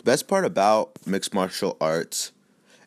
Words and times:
the 0.00 0.04
best 0.04 0.28
part 0.28 0.46
about 0.46 0.92
mixed 1.06 1.34
martial 1.34 1.76
arts 1.78 2.32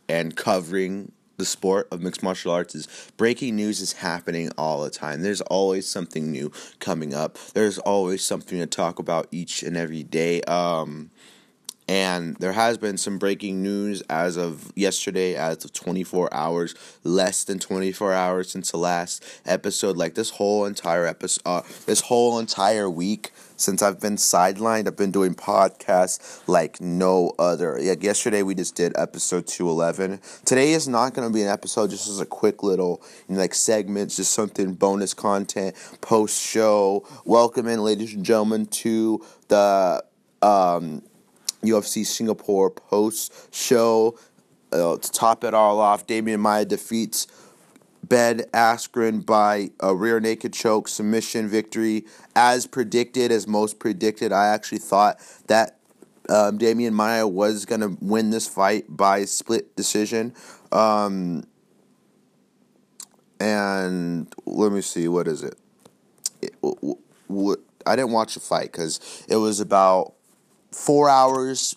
and 0.10 0.36
covering 0.36 1.12
the 1.38 1.46
sport 1.46 1.88
of 1.92 2.02
mixed 2.02 2.24
martial 2.24 2.52
arts 2.52 2.74
is 2.74 3.12
breaking 3.18 3.56
news 3.56 3.82
is 3.82 3.94
happening 3.94 4.50
all 4.58 4.84
the 4.84 4.90
time. 4.90 5.22
There's 5.22 5.42
always 5.42 5.88
something 5.88 6.32
new 6.32 6.52
coming 6.80 7.14
up. 7.14 7.38
There's 7.54 7.78
always 7.78 8.24
something 8.26 8.58
to 8.58 8.66
talk 8.66 8.98
about 8.98 9.28
each 9.32 9.62
and 9.62 9.78
every 9.78 10.02
day. 10.02 10.42
Um, 10.42 11.12
and 11.88 12.36
there 12.38 12.54
has 12.54 12.78
been 12.78 12.98
some 12.98 13.18
breaking 13.18 13.62
news 13.62 14.02
as 14.10 14.38
of 14.38 14.72
yesterday, 14.76 15.36
as 15.36 15.66
of 15.66 15.74
24 15.74 16.34
hours, 16.34 16.76
less 17.04 17.44
than 17.44 17.60
24 17.60 18.14
hours 18.14 18.52
since 18.52 18.72
the 18.72 18.78
last 18.78 19.24
episode. 19.46 19.98
Like 19.98 20.16
this 20.16 20.32
whole 20.32 20.66
entire 20.66 21.06
episode, 21.06 21.42
uh, 21.46 21.62
this 21.86 22.02
whole 22.02 22.40
entire 22.40 22.90
week 22.90 23.32
since 23.56 23.82
I've 23.82 24.00
been 24.00 24.16
sidelined, 24.16 24.88
I've 24.88 24.98
been 24.98 25.12
doing 25.12 25.36
podcasts 25.36 26.42
like 26.48 26.82
no 26.82 27.34
other. 27.40 27.80
Like 27.80 28.04
yesterday, 28.04 28.44
we 28.44 28.56
just 28.56 28.76
did 28.76 28.94
episode 28.98 29.48
211. 29.48 30.20
Today 30.46 30.74
is 30.74 30.88
not 30.88 31.14
going 31.14 31.28
to 31.28 31.34
be 31.34 31.42
an 31.42 31.50
episode, 31.50 31.90
just 31.90 32.08
as 32.08 32.20
a 32.20 32.26
quick 32.26 32.64
little, 32.64 33.02
you 33.28 33.36
know, 33.36 33.42
like 33.42 33.54
segments, 33.54 34.18
just 34.18 34.32
something 34.32 34.74
bonus 34.74 35.14
content, 35.14 35.76
post 36.02 36.42
show. 36.42 37.06
Welcome 37.26 37.68
in, 37.68 37.84
ladies 37.84 38.14
and 38.14 38.24
gentlemen, 38.24 38.66
to 38.68 39.26
the. 39.48 40.04
Um, 40.42 41.04
UFC 41.64 42.06
Singapore 42.06 42.70
post 42.70 43.54
show. 43.54 44.18
Uh, 44.72 44.98
to 44.98 45.12
top 45.12 45.44
it 45.44 45.54
all 45.54 45.80
off, 45.80 46.08
Demian 46.08 46.40
Maia 46.40 46.66
defeats 46.66 47.28
Ben 48.04 48.40
Askren 48.54 49.26
by 49.26 49.70
a 49.80 49.96
rear 49.96 50.20
naked 50.20 50.54
choke 50.54 50.88
submission 50.88 51.48
victory. 51.48 52.06
As 52.36 52.66
predicted, 52.68 53.32
as 53.32 53.48
most 53.48 53.80
predicted, 53.80 54.32
I 54.32 54.48
actually 54.48 54.80
thought 54.80 55.20
that 55.48 55.80
um, 56.30 56.58
Demian 56.58 56.94
Maia 56.94 57.28
was 57.28 57.66
going 57.66 57.82
to 57.82 57.98
win 58.02 58.30
this 58.30 58.48
fight 58.48 58.86
by 58.90 59.26
split 59.26 59.76
decision. 59.76 60.34
Um, 60.72 61.46
and 63.40 64.34
let 64.46 64.72
me 64.72 64.82
see, 64.82 65.08
what 65.08 65.28
is 65.28 65.44
it? 65.44 65.56
it 66.42 66.54
w- 66.62 66.98
w- 67.28 67.62
I 67.86 67.96
didn't 67.96 68.12
watch 68.12 68.36
the 68.36 68.40
fight 68.40 68.72
because 68.72 69.26
it 69.28 69.36
was 69.36 69.60
about 69.60 70.13
four 70.74 71.10
hours 71.10 71.76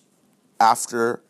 after 0.60 1.22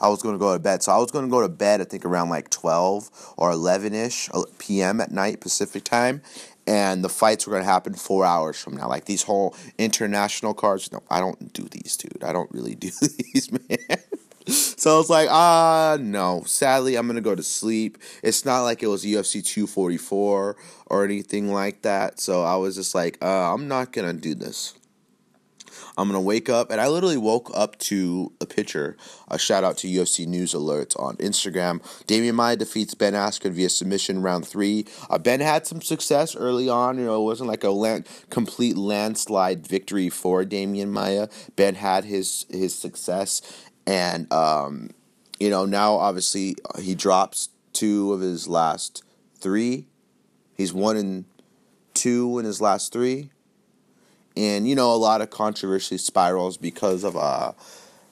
I 0.00 0.08
was 0.08 0.22
going 0.22 0.34
to 0.34 0.38
go 0.38 0.52
to 0.52 0.58
bed. 0.58 0.82
So 0.82 0.92
I 0.92 0.98
was 0.98 1.10
going 1.10 1.24
to 1.24 1.30
go 1.30 1.40
to 1.40 1.48
bed, 1.48 1.80
I 1.80 1.84
think 1.84 2.04
around 2.04 2.28
like 2.28 2.50
12 2.50 3.34
or 3.36 3.50
11 3.52 3.94
ish 3.94 4.28
uh, 4.34 4.42
p.m. 4.58 5.00
at 5.00 5.10
night, 5.10 5.40
Pacific 5.40 5.84
time. 5.84 6.22
And 6.66 7.04
the 7.04 7.10
fights 7.10 7.46
were 7.46 7.52
going 7.52 7.62
to 7.62 7.70
happen 7.70 7.94
four 7.94 8.24
hours 8.24 8.58
from 8.60 8.76
now. 8.76 8.88
Like 8.88 9.04
these 9.04 9.22
whole 9.22 9.54
international 9.78 10.54
cards. 10.54 10.90
No, 10.90 11.02
I 11.10 11.20
don't 11.20 11.52
do 11.52 11.64
these, 11.64 11.96
dude. 11.96 12.24
I 12.24 12.32
don't 12.32 12.50
really 12.52 12.74
do 12.74 12.90
these, 12.90 13.52
man. 13.52 13.78
so 14.46 14.94
I 14.94 14.98
was 14.98 15.10
like, 15.10 15.28
ah, 15.30 15.98
no. 16.00 16.42
Sadly, 16.46 16.96
I'm 16.96 17.06
going 17.06 17.16
to 17.16 17.22
go 17.22 17.34
to 17.34 17.42
sleep. 17.42 17.98
It's 18.22 18.44
not 18.46 18.62
like 18.62 18.82
it 18.82 18.86
was 18.86 19.04
UFC 19.04 19.44
244 19.44 20.56
or 20.86 21.04
anything 21.04 21.52
like 21.52 21.82
that. 21.82 22.18
So 22.18 22.42
I 22.42 22.56
was 22.56 22.76
just 22.76 22.94
like, 22.94 23.18
uh, 23.22 23.52
I'm 23.52 23.68
not 23.68 23.92
going 23.92 24.14
to 24.14 24.20
do 24.20 24.34
this. 24.34 24.74
I'm 25.96 26.08
gonna 26.08 26.20
wake 26.20 26.48
up, 26.48 26.70
and 26.70 26.80
I 26.80 26.88
literally 26.88 27.16
woke 27.16 27.50
up 27.54 27.78
to 27.80 28.32
a 28.40 28.46
picture. 28.46 28.96
A 29.28 29.38
shout 29.38 29.62
out 29.62 29.78
to 29.78 29.86
UFC 29.86 30.26
News 30.26 30.52
Alerts 30.52 30.98
on 30.98 31.16
Instagram. 31.18 31.80
Demian 32.06 32.34
Maia 32.34 32.56
defeats 32.56 32.94
Ben 32.94 33.12
Askren 33.12 33.52
via 33.52 33.68
submission 33.68 34.20
round 34.20 34.46
three. 34.46 34.86
Uh, 35.08 35.18
ben 35.18 35.38
had 35.40 35.66
some 35.66 35.80
success 35.80 36.34
early 36.34 36.68
on. 36.68 36.98
You 36.98 37.04
know, 37.04 37.20
it 37.20 37.24
wasn't 37.24 37.48
like 37.48 37.62
a 37.62 37.70
land, 37.70 38.08
complete 38.28 38.76
landslide 38.76 39.66
victory 39.66 40.10
for 40.10 40.44
Demian 40.44 40.88
Maia. 40.88 41.28
Ben 41.54 41.76
had 41.76 42.04
his 42.04 42.46
his 42.50 42.76
success, 42.76 43.40
and 43.86 44.32
um, 44.32 44.90
you 45.38 45.48
know 45.48 45.64
now 45.64 45.94
obviously 45.94 46.56
uh, 46.74 46.80
he 46.80 46.96
drops 46.96 47.50
two 47.72 48.12
of 48.12 48.20
his 48.20 48.48
last 48.48 49.04
three. 49.38 49.86
He's 50.56 50.72
one 50.72 50.96
in 50.96 51.26
two 51.92 52.40
in 52.40 52.44
his 52.44 52.60
last 52.60 52.92
three 52.92 53.30
and 54.36 54.68
you 54.68 54.74
know 54.74 54.92
a 54.92 54.96
lot 54.96 55.20
of 55.20 55.30
controversy 55.30 55.98
spirals 55.98 56.56
because 56.56 57.04
of 57.04 57.16
uh 57.16 57.52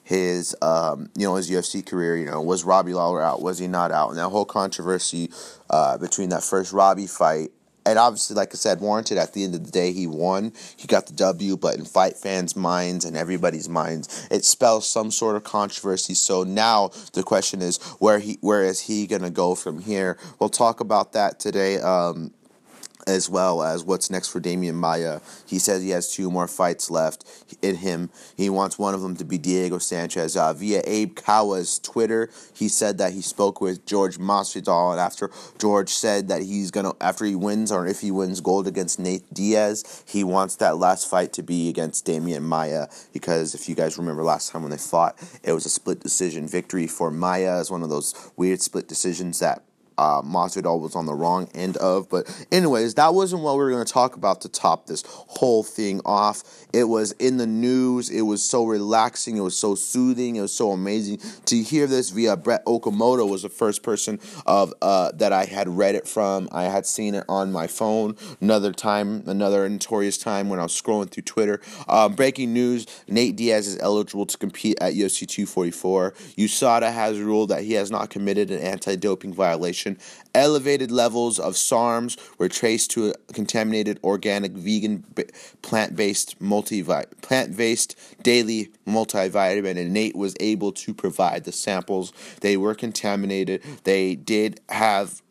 his 0.03 0.55
um 0.61 1.09
you 1.15 1.25
know 1.25 1.35
his 1.35 1.49
UFC 1.49 1.85
career 1.85 2.17
you 2.17 2.25
know 2.25 2.41
was 2.41 2.63
Robbie 2.63 2.93
Lawler 2.93 3.21
out 3.21 3.41
was 3.41 3.59
he 3.59 3.67
not 3.67 3.91
out? 3.91 4.09
And 4.09 4.17
that 4.17 4.29
whole 4.29 4.45
controversy 4.45 5.31
uh 5.69 5.97
between 5.97 6.29
that 6.29 6.43
first 6.43 6.73
Robbie 6.73 7.07
fight 7.07 7.51
and 7.85 7.97
obviously 7.97 8.35
like 8.35 8.49
I 8.53 8.55
said 8.55 8.81
warranted 8.81 9.17
at 9.17 9.33
the 9.33 9.43
end 9.43 9.55
of 9.55 9.65
the 9.65 9.71
day 9.71 9.93
he 9.93 10.07
won. 10.07 10.53
He 10.75 10.87
got 10.87 11.07
the 11.07 11.13
W 11.13 11.55
but 11.55 11.77
in 11.77 11.85
fight 11.85 12.17
fans 12.17 12.55
minds 12.55 13.05
and 13.05 13.15
everybody's 13.15 13.69
minds 13.69 14.27
it 14.29 14.43
spells 14.43 14.91
some 14.91 15.09
sort 15.09 15.37
of 15.37 15.43
controversy. 15.43 16.13
So 16.15 16.43
now 16.43 16.91
the 17.13 17.23
question 17.23 17.61
is 17.61 17.81
where 17.99 18.19
he 18.19 18.37
where 18.41 18.63
is 18.63 18.81
he 18.81 19.07
going 19.07 19.21
to 19.21 19.29
go 19.29 19.55
from 19.55 19.79
here? 19.79 20.17
We'll 20.39 20.49
talk 20.49 20.81
about 20.81 21.13
that 21.13 21.39
today. 21.39 21.79
Um 21.79 22.31
as 23.07 23.29
well 23.29 23.63
as 23.63 23.83
what's 23.83 24.09
next 24.09 24.29
for 24.29 24.39
Demian 24.39 24.75
Maia. 24.75 25.19
He 25.45 25.59
says 25.59 25.81
he 25.83 25.91
has 25.91 26.13
two 26.13 26.31
more 26.31 26.47
fights 26.47 26.89
left 26.89 27.25
in 27.61 27.77
him. 27.77 28.09
He 28.35 28.49
wants 28.49 28.79
one 28.79 28.93
of 28.93 29.01
them 29.01 29.15
to 29.17 29.25
be 29.25 29.37
Diego 29.37 29.77
Sanchez. 29.77 30.35
Uh, 30.35 30.53
via 30.53 30.81
Abe 30.85 31.15
Kawa's 31.15 31.79
Twitter, 31.79 32.29
he 32.53 32.67
said 32.67 32.97
that 32.97 33.13
he 33.13 33.21
spoke 33.21 33.61
with 33.61 33.85
George 33.85 34.17
Masvidal, 34.17 34.91
and 34.91 34.99
after 34.99 35.29
George 35.59 35.89
said 35.89 36.27
that 36.27 36.41
he's 36.41 36.71
gonna, 36.71 36.93
after 36.99 37.25
he 37.25 37.35
wins 37.35 37.71
or 37.71 37.87
if 37.87 38.01
he 38.01 38.11
wins 38.11 38.41
gold 38.41 38.67
against 38.67 38.99
Nate 38.99 39.31
Diaz, 39.33 40.03
he 40.07 40.23
wants 40.23 40.55
that 40.57 40.77
last 40.77 41.09
fight 41.09 41.33
to 41.33 41.43
be 41.43 41.69
against 41.69 42.05
Demian 42.05 42.43
Maia 42.43 42.87
because 43.11 43.55
if 43.55 43.69
you 43.69 43.75
guys 43.75 43.97
remember 43.97 44.23
last 44.23 44.51
time 44.51 44.61
when 44.61 44.71
they 44.71 44.77
fought, 44.77 45.17
it 45.43 45.53
was 45.53 45.65
a 45.65 45.69
split 45.69 45.99
decision 45.99 46.47
victory 46.47 46.87
for 46.87 47.11
Maia. 47.11 47.59
It's 47.59 47.71
one 47.71 47.83
of 47.83 47.89
those 47.89 48.31
weird 48.35 48.61
split 48.61 48.87
decisions 48.87 49.39
that 49.39 49.63
uh, 49.97 50.21
Masvidal 50.21 50.79
was 50.79 50.95
on 50.95 51.05
the 51.05 51.13
wrong 51.13 51.49
end 51.53 51.77
of. 51.77 52.09
But 52.09 52.45
anyways, 52.51 52.95
that 52.95 53.13
wasn't 53.13 53.43
what 53.43 53.53
we 53.53 53.63
were 53.63 53.71
going 53.71 53.85
to 53.85 53.91
talk 53.91 54.15
about 54.15 54.41
to 54.41 54.49
top 54.49 54.87
this 54.87 55.03
whole 55.07 55.63
thing 55.63 56.01
off. 56.05 56.43
It 56.73 56.85
was 56.85 57.11
in 57.13 57.37
the 57.37 57.47
news. 57.47 58.09
It 58.09 58.21
was 58.21 58.43
so 58.43 58.65
relaxing. 58.65 59.37
It 59.37 59.41
was 59.41 59.57
so 59.57 59.75
soothing. 59.75 60.35
It 60.35 60.41
was 60.41 60.53
so 60.53 60.71
amazing 60.71 61.19
to 61.45 61.61
hear 61.61 61.87
this 61.87 62.09
via 62.09 62.35
Brett 62.35 62.65
Okamoto 62.65 63.29
was 63.29 63.43
the 63.43 63.49
first 63.49 63.83
person 63.83 64.19
of 64.45 64.73
uh, 64.81 65.11
that 65.13 65.31
I 65.31 65.45
had 65.45 65.67
read 65.69 65.95
it 65.95 66.07
from. 66.07 66.49
I 66.51 66.63
had 66.63 66.85
seen 66.85 67.15
it 67.15 67.25
on 67.29 67.51
my 67.51 67.67
phone. 67.67 68.15
Another 68.41 68.71
time, 68.71 69.23
another 69.27 69.67
notorious 69.69 70.17
time 70.17 70.49
when 70.49 70.59
I 70.59 70.63
was 70.63 70.79
scrolling 70.79 71.09
through 71.09 71.23
Twitter. 71.23 71.61
Um, 71.87 72.15
breaking 72.15 72.53
news: 72.53 72.87
Nate 73.07 73.35
Diaz 73.35 73.67
is 73.67 73.79
eligible 73.79 74.25
to 74.25 74.37
compete 74.37 74.77
at 74.81 74.93
UFC 74.93 75.27
244. 75.27 76.11
USADA 76.37 76.91
has 76.91 77.19
ruled 77.19 77.49
that 77.49 77.63
he 77.63 77.73
has 77.73 77.91
not 77.91 78.09
committed 78.09 78.49
an 78.49 78.59
anti-doping 78.59 79.33
violation 79.33 79.82
Elevated 80.35 80.91
levels 80.91 81.39
of 81.39 81.53
SARMs 81.53 82.17
were 82.37 82.49
traced 82.49 82.91
to 82.91 83.13
contaminated 83.33 83.99
organic 84.03 84.53
vegan 84.53 85.03
plant-based 85.61 86.39
plant-based 86.39 88.23
daily 88.23 88.71
multivitamin 88.87 89.77
and 89.77 89.93
Nate 89.93 90.15
was 90.15 90.35
able 90.39 90.71
to 90.71 90.93
provide 90.93 91.43
the 91.43 91.51
samples. 91.51 92.13
They 92.41 92.57
were 92.57 92.75
contaminated. 92.75 93.61
They 93.83 94.15
did 94.15 94.59
have 94.69 95.21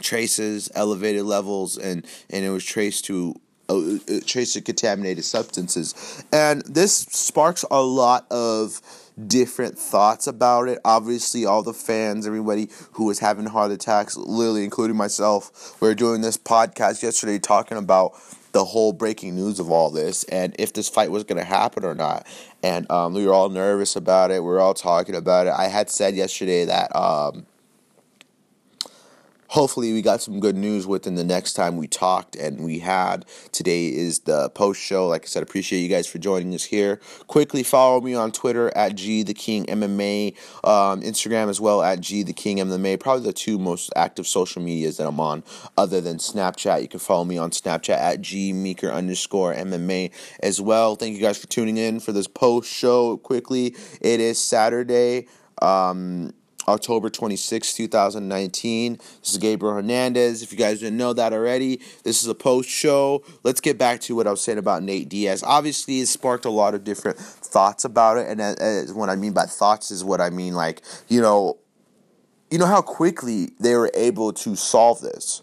traces, 0.00 0.70
elevated 0.74 1.24
levels, 1.24 1.76
and 1.76 2.06
and 2.30 2.44
it 2.44 2.50
was 2.50 2.64
traced 2.64 3.04
to 3.06 3.34
uh, 3.68 3.76
uh 3.76 4.20
traced 4.26 4.54
to 4.54 4.60
contaminated 4.60 5.24
substances, 5.24 6.24
and 6.32 6.62
this 6.62 6.94
sparks 6.96 7.64
a 7.70 7.82
lot 7.82 8.26
of 8.30 8.80
different 9.26 9.78
thoughts 9.78 10.26
about 10.26 10.68
it. 10.68 10.78
Obviously, 10.84 11.44
all 11.44 11.62
the 11.62 11.72
fans, 11.72 12.26
everybody 12.26 12.68
who 12.92 13.04
was 13.04 13.18
having 13.18 13.46
heart 13.46 13.72
attacks, 13.72 14.16
literally 14.16 14.64
including 14.64 14.96
myself, 14.96 15.76
we 15.80 15.88
were 15.88 15.94
doing 15.94 16.20
this 16.20 16.36
podcast 16.36 17.02
yesterday 17.02 17.38
talking 17.38 17.78
about 17.78 18.12
the 18.52 18.64
whole 18.64 18.92
breaking 18.92 19.34
news 19.34 19.60
of 19.60 19.70
all 19.70 19.90
this 19.90 20.24
and 20.24 20.54
if 20.58 20.72
this 20.72 20.88
fight 20.88 21.10
was 21.10 21.24
going 21.24 21.38
to 21.38 21.44
happen 21.44 21.84
or 21.84 21.94
not. 21.94 22.26
And 22.62 22.90
um, 22.90 23.14
we 23.14 23.26
were 23.26 23.32
all 23.32 23.50
nervous 23.50 23.96
about 23.96 24.30
it. 24.30 24.42
We 24.42 24.48
were 24.48 24.60
all 24.60 24.74
talking 24.74 25.14
about 25.14 25.46
it. 25.46 25.52
I 25.56 25.68
had 25.68 25.90
said 25.90 26.14
yesterday 26.14 26.64
that. 26.64 26.94
Um, 26.94 27.46
hopefully 29.48 29.92
we 29.92 30.02
got 30.02 30.22
some 30.22 30.40
good 30.40 30.56
news 30.56 30.86
within 30.86 31.14
the 31.14 31.24
next 31.24 31.54
time 31.54 31.76
we 31.76 31.86
talked 31.86 32.36
and 32.36 32.64
we 32.64 32.78
had. 32.78 33.24
Today 33.52 33.88
is 33.88 34.20
the 34.20 34.50
post 34.50 34.80
show. 34.80 35.08
Like 35.08 35.24
i 35.24 35.26
said 35.26 35.42
appreciate 35.42 35.80
you 35.80 35.88
guys 35.88 36.06
for 36.06 36.18
joining 36.18 36.54
us 36.54 36.64
here. 36.64 37.00
Quickly 37.26 37.62
follow 37.62 38.00
me 38.00 38.14
on 38.14 38.32
twitter 38.32 38.74
at 38.76 38.94
g 38.94 39.22
the 39.22 39.34
king 39.34 39.64
mma 39.66 40.36
um, 40.64 41.00
instagram 41.00 41.48
as 41.48 41.60
well 41.60 41.82
at 41.82 42.00
g 42.00 42.22
the 42.22 42.32
king 42.32 42.58
mma 42.58 42.98
probably 43.00 43.24
the 43.24 43.32
two 43.32 43.58
most 43.58 43.92
active 43.96 44.26
social 44.26 44.62
medias 44.62 44.96
that 44.98 45.06
i'm 45.06 45.20
on 45.20 45.42
other 45.76 46.00
than 46.00 46.18
snapchat. 46.18 46.82
You 46.82 46.88
can 46.88 47.00
follow 47.00 47.24
me 47.24 47.38
on 47.38 47.50
snapchat 47.50 47.96
at 47.96 48.20
g 48.20 48.52
meeker 48.52 48.90
underscore 48.90 49.54
mma 49.54 50.10
as 50.40 50.60
well. 50.60 50.94
Thank 50.94 51.16
you 51.16 51.22
guys 51.22 51.38
for 51.38 51.46
tuning 51.46 51.76
in 51.76 52.00
for 52.00 52.12
this 52.12 52.28
post 52.28 52.72
show. 52.72 53.16
Quickly 53.18 53.74
it 54.00 54.20
is 54.20 54.38
saturday 54.38 55.26
um, 55.62 56.32
October 56.68 57.10
26, 57.10 57.74
2019. 57.74 58.96
This 58.96 59.30
is 59.30 59.38
Gabriel 59.38 59.74
Hernandez. 59.74 60.42
If 60.42 60.52
you 60.52 60.58
guys 60.58 60.80
didn't 60.80 60.98
know 60.98 61.12
that 61.14 61.32
already, 61.32 61.80
this 62.04 62.22
is 62.22 62.28
a 62.28 62.34
post 62.34 62.68
show. 62.68 63.24
Let's 63.42 63.60
get 63.60 63.78
back 63.78 64.00
to 64.02 64.14
what 64.14 64.26
I 64.26 64.30
was 64.30 64.40
saying 64.40 64.58
about 64.58 64.82
Nate 64.82 65.08
Diaz. 65.08 65.42
Obviously, 65.42 66.00
it 66.00 66.06
sparked 66.06 66.44
a 66.44 66.50
lot 66.50 66.74
of 66.74 66.84
different 66.84 67.18
thoughts 67.18 67.84
about 67.84 68.18
it. 68.18 68.28
And 68.28 68.40
uh, 68.40 68.92
what 68.92 69.08
I 69.08 69.16
mean 69.16 69.32
by 69.32 69.46
thoughts 69.46 69.90
is 69.90 70.04
what 70.04 70.20
I 70.20 70.30
mean, 70.30 70.54
like, 70.54 70.82
you 71.08 71.20
know, 71.20 71.58
you 72.50 72.58
know 72.58 72.66
how 72.66 72.82
quickly 72.82 73.50
they 73.58 73.74
were 73.74 73.90
able 73.94 74.32
to 74.32 74.56
solve 74.56 75.00
this 75.00 75.42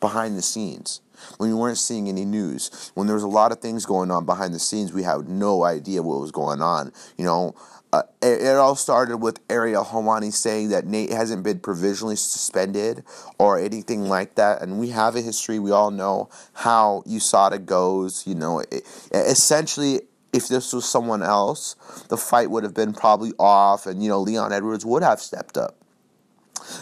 behind 0.00 0.36
the 0.36 0.42
scenes 0.42 1.00
when 1.38 1.48
we 1.48 1.54
weren't 1.54 1.78
seeing 1.78 2.08
any 2.08 2.24
news 2.24 2.90
when 2.94 3.06
there 3.06 3.14
was 3.14 3.22
a 3.22 3.28
lot 3.28 3.52
of 3.52 3.60
things 3.60 3.86
going 3.86 4.10
on 4.10 4.26
behind 4.26 4.52
the 4.52 4.58
scenes 4.58 4.92
we 4.92 5.02
had 5.02 5.28
no 5.28 5.64
idea 5.64 6.02
what 6.02 6.20
was 6.20 6.30
going 6.30 6.60
on 6.60 6.92
you 7.16 7.24
know 7.24 7.54
uh, 7.98 8.26
it, 8.26 8.56
all 8.56 8.76
started 8.76 9.18
with 9.18 9.40
Ariel 9.48 9.84
Helwani 9.84 10.32
saying 10.32 10.68
that 10.70 10.86
Nate 10.86 11.10
hasn't 11.10 11.42
been 11.42 11.60
provisionally 11.60 12.16
suspended 12.16 13.04
or 13.38 13.58
anything 13.58 14.08
like 14.08 14.34
that. 14.34 14.62
And 14.62 14.78
we 14.78 14.88
have 14.90 15.16
a 15.16 15.20
history. 15.20 15.58
We 15.58 15.70
all 15.70 15.90
know 15.90 16.28
how 16.52 17.02
USADA 17.06 17.64
goes. 17.64 18.26
You 18.26 18.34
know, 18.34 18.60
it, 18.60 18.86
essentially, 19.12 20.02
if 20.32 20.48
this 20.48 20.72
was 20.72 20.88
someone 20.88 21.22
else, 21.22 21.76
the 22.08 22.16
fight 22.16 22.50
would 22.50 22.64
have 22.64 22.74
been 22.74 22.92
probably 22.92 23.32
off, 23.38 23.86
and, 23.86 24.02
you 24.02 24.08
know, 24.08 24.20
Leon 24.20 24.52
Edwards 24.52 24.84
would 24.84 25.02
have 25.02 25.20
stepped 25.20 25.56
up. 25.56 25.76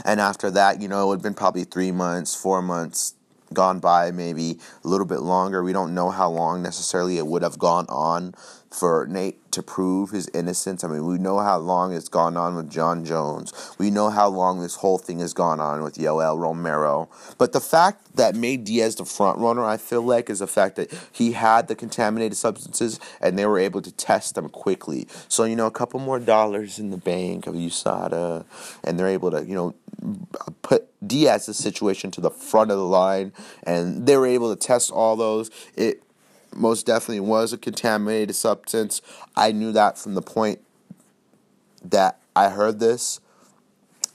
And 0.04 0.20
after 0.20 0.50
that, 0.50 0.80
you 0.80 0.88
know, 0.88 1.04
it 1.04 1.06
would 1.06 1.16
have 1.16 1.22
been 1.22 1.34
probably 1.34 1.64
three 1.64 1.92
months, 1.92 2.34
four 2.34 2.62
months, 2.62 3.14
gone 3.52 3.78
by, 3.78 4.10
maybe 4.10 4.58
a 4.84 4.88
little 4.88 5.06
bit 5.06 5.20
longer. 5.20 5.62
We 5.62 5.72
don't 5.72 5.94
know 5.94 6.10
how 6.10 6.28
long 6.30 6.62
necessarily 6.62 7.18
it 7.18 7.26
would 7.26 7.42
have 7.42 7.58
gone 7.58 7.86
on 7.88 8.34
for 8.74 9.06
Nate 9.06 9.52
to 9.52 9.62
prove 9.62 10.10
his 10.10 10.28
innocence. 10.34 10.82
I 10.82 10.88
mean, 10.88 11.06
we 11.06 11.16
know 11.16 11.38
how 11.38 11.58
long 11.58 11.92
it's 11.94 12.08
gone 12.08 12.36
on 12.36 12.56
with 12.56 12.68
Jon 12.68 13.04
Jones. 13.04 13.52
We 13.78 13.88
know 13.88 14.10
how 14.10 14.28
long 14.28 14.60
this 14.60 14.74
whole 14.74 14.98
thing 14.98 15.20
has 15.20 15.32
gone 15.32 15.60
on 15.60 15.84
with 15.84 15.94
Yoel 15.94 16.36
Romero. 16.38 17.08
But 17.38 17.52
the 17.52 17.60
fact 17.60 18.16
that 18.16 18.34
made 18.34 18.64
Diaz 18.64 18.96
the 18.96 19.04
front 19.04 19.38
runner, 19.38 19.64
I 19.64 19.76
feel 19.76 20.02
like, 20.02 20.28
is 20.28 20.40
the 20.40 20.48
fact 20.48 20.74
that 20.76 20.92
he 21.12 21.32
had 21.32 21.68
the 21.68 21.76
contaminated 21.76 22.36
substances 22.36 22.98
and 23.20 23.38
they 23.38 23.46
were 23.46 23.60
able 23.60 23.80
to 23.80 23.92
test 23.92 24.34
them 24.34 24.48
quickly. 24.48 25.06
So, 25.28 25.44
you 25.44 25.54
know, 25.54 25.66
a 25.66 25.70
couple 25.70 26.00
more 26.00 26.18
dollars 26.18 26.80
in 26.80 26.90
the 26.90 26.96
bank 26.96 27.46
of 27.46 27.54
USADA, 27.54 28.44
and 28.82 28.98
they're 28.98 29.06
able 29.06 29.30
to, 29.30 29.44
you 29.44 29.54
know, 29.54 29.74
put 30.62 30.88
Diaz's 31.06 31.56
situation 31.56 32.10
to 32.10 32.20
the 32.20 32.30
front 32.30 32.70
of 32.70 32.78
the 32.78 32.84
line, 32.84 33.32
and 33.62 34.06
they 34.06 34.16
were 34.16 34.26
able 34.26 34.54
to 34.54 34.60
test 34.60 34.90
all 34.90 35.14
those. 35.16 35.50
It 35.76 36.02
most 36.54 36.86
definitely 36.86 37.20
was 37.20 37.52
a 37.52 37.58
contaminated 37.58 38.36
substance. 38.36 39.02
I 39.36 39.52
knew 39.52 39.72
that 39.72 39.98
from 39.98 40.14
the 40.14 40.22
point 40.22 40.60
that 41.82 42.20
I 42.34 42.48
heard 42.48 42.80
this 42.80 43.20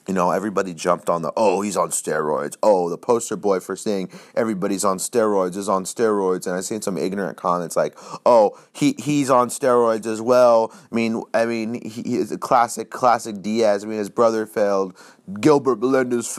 you 0.10 0.16
know, 0.16 0.32
everybody 0.32 0.74
jumped 0.74 1.08
on 1.08 1.22
the, 1.22 1.32
oh, 1.38 1.62
he's 1.62 1.78
on 1.78 1.90
steroids. 1.90 2.58
Oh, 2.64 2.90
the 2.90 2.98
poster 2.98 3.36
boy 3.36 3.60
for 3.60 3.76
saying 3.76 4.10
everybody's 4.36 4.84
on 4.84 4.98
steroids 4.98 5.56
is 5.56 5.70
on 5.70 5.84
steroids. 5.84 6.48
And 6.48 6.56
I 6.56 6.62
seen 6.62 6.82
some 6.82 6.98
ignorant 6.98 7.38
comments 7.38 7.76
like, 7.76 7.96
oh, 8.26 8.60
he, 8.74 8.96
he's 8.98 9.30
on 9.30 9.50
steroids 9.50 10.08
as 10.08 10.20
well. 10.20 10.74
I 10.92 10.96
mean, 10.96 11.22
I 11.32 11.46
mean, 11.46 11.80
he, 11.88 12.02
he 12.02 12.16
is 12.16 12.32
a 12.32 12.40
classic, 12.40 12.90
classic 12.90 13.44
Diaz. 13.44 13.84
I 13.84 13.88
mean, 13.88 14.00
his 14.00 14.10
brother 14.10 14.48
failed. 14.48 14.98
Gilbert 15.40 15.80
Melendez. 15.80 16.30